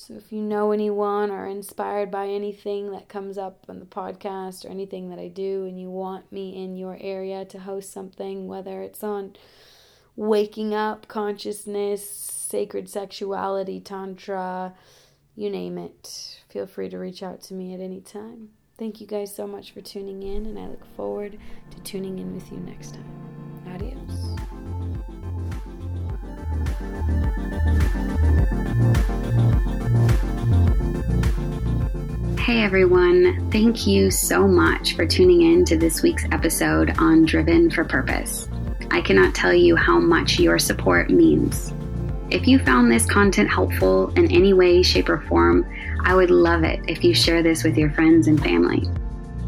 So 0.00 0.14
if 0.14 0.30
you 0.30 0.40
know 0.40 0.70
anyone 0.70 1.32
or 1.32 1.44
inspired 1.44 2.08
by 2.08 2.28
anything 2.28 2.92
that 2.92 3.08
comes 3.08 3.36
up 3.36 3.64
on 3.68 3.80
the 3.80 3.84
podcast 3.84 4.64
or 4.64 4.68
anything 4.68 5.10
that 5.10 5.18
I 5.18 5.26
do 5.26 5.64
and 5.64 5.78
you 5.78 5.90
want 5.90 6.30
me 6.30 6.62
in 6.62 6.76
your 6.76 6.96
area 7.00 7.44
to 7.46 7.58
host 7.58 7.92
something, 7.92 8.46
whether 8.46 8.80
it's 8.80 9.02
on 9.02 9.34
waking 10.14 10.72
up, 10.72 11.08
consciousness, 11.08 12.08
sacred 12.08 12.88
sexuality, 12.88 13.80
tantra, 13.80 14.72
you 15.34 15.50
name 15.50 15.76
it, 15.76 16.42
feel 16.48 16.68
free 16.68 16.88
to 16.90 16.96
reach 16.96 17.24
out 17.24 17.40
to 17.42 17.54
me 17.54 17.74
at 17.74 17.80
any 17.80 18.00
time. 18.00 18.50
Thank 18.78 19.00
you 19.00 19.06
guys 19.08 19.34
so 19.34 19.48
much 19.48 19.72
for 19.72 19.80
tuning 19.80 20.22
in, 20.22 20.46
and 20.46 20.56
I 20.60 20.68
look 20.68 20.86
forward 20.94 21.38
to 21.72 21.80
tuning 21.80 22.20
in 22.20 22.34
with 22.34 22.52
you 22.52 22.58
next 22.58 22.94
time. 22.94 23.27
Hey 32.48 32.62
everyone, 32.62 33.50
thank 33.50 33.86
you 33.86 34.10
so 34.10 34.48
much 34.48 34.96
for 34.96 35.04
tuning 35.04 35.42
in 35.42 35.66
to 35.66 35.76
this 35.76 36.00
week's 36.00 36.24
episode 36.32 36.96
on 36.96 37.26
Driven 37.26 37.70
for 37.70 37.84
Purpose. 37.84 38.48
I 38.90 39.02
cannot 39.02 39.34
tell 39.34 39.52
you 39.52 39.76
how 39.76 39.98
much 39.98 40.38
your 40.38 40.58
support 40.58 41.10
means. 41.10 41.74
If 42.30 42.48
you 42.48 42.58
found 42.58 42.90
this 42.90 43.04
content 43.04 43.50
helpful 43.50 44.08
in 44.16 44.32
any 44.32 44.54
way, 44.54 44.82
shape, 44.82 45.10
or 45.10 45.20
form, 45.20 45.70
I 46.06 46.14
would 46.14 46.30
love 46.30 46.64
it 46.64 46.80
if 46.88 47.04
you 47.04 47.12
share 47.12 47.42
this 47.42 47.64
with 47.64 47.76
your 47.76 47.90
friends 47.90 48.28
and 48.28 48.42
family. 48.42 48.88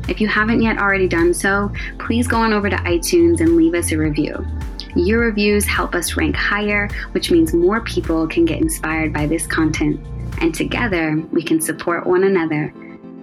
If 0.07 0.21
you 0.21 0.29
haven't 0.29 0.61
yet 0.61 0.77
already 0.77 1.09
done 1.09 1.33
so, 1.33 1.73
please 1.99 2.29
go 2.29 2.37
on 2.37 2.53
over 2.53 2.69
to 2.69 2.77
iTunes 2.77 3.41
and 3.41 3.57
leave 3.57 3.73
us 3.73 3.93
a 3.93 3.97
review. 3.97 4.47
Your 4.95 5.21
reviews 5.21 5.65
help 5.65 5.95
us 5.95 6.19
rank 6.19 6.37
higher, 6.37 6.91
which 7.13 7.31
means 7.31 7.55
more 7.55 7.81
people 7.81 8.29
can 8.29 8.45
get 8.45 8.61
inspired 8.61 9.15
by 9.15 9.25
this 9.25 9.47
content, 9.47 10.07
and 10.43 10.55
together 10.55 11.17
we 11.33 11.43
can 11.43 11.63
support 11.63 12.07
one 12.07 12.25
another 12.25 12.75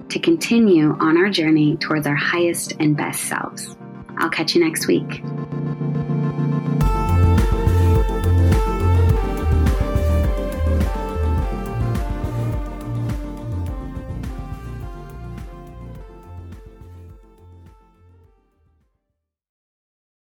to 0.09 0.19
continue 0.19 0.95
on 0.99 1.17
our 1.17 1.29
journey 1.29 1.77
towards 1.77 2.07
our 2.07 2.15
highest 2.15 2.73
and 2.79 2.95
best 2.95 3.23
selves. 3.23 3.75
I'll 4.17 4.29
catch 4.29 4.55
you 4.55 4.63
next 4.63 4.87
week. 4.87 5.23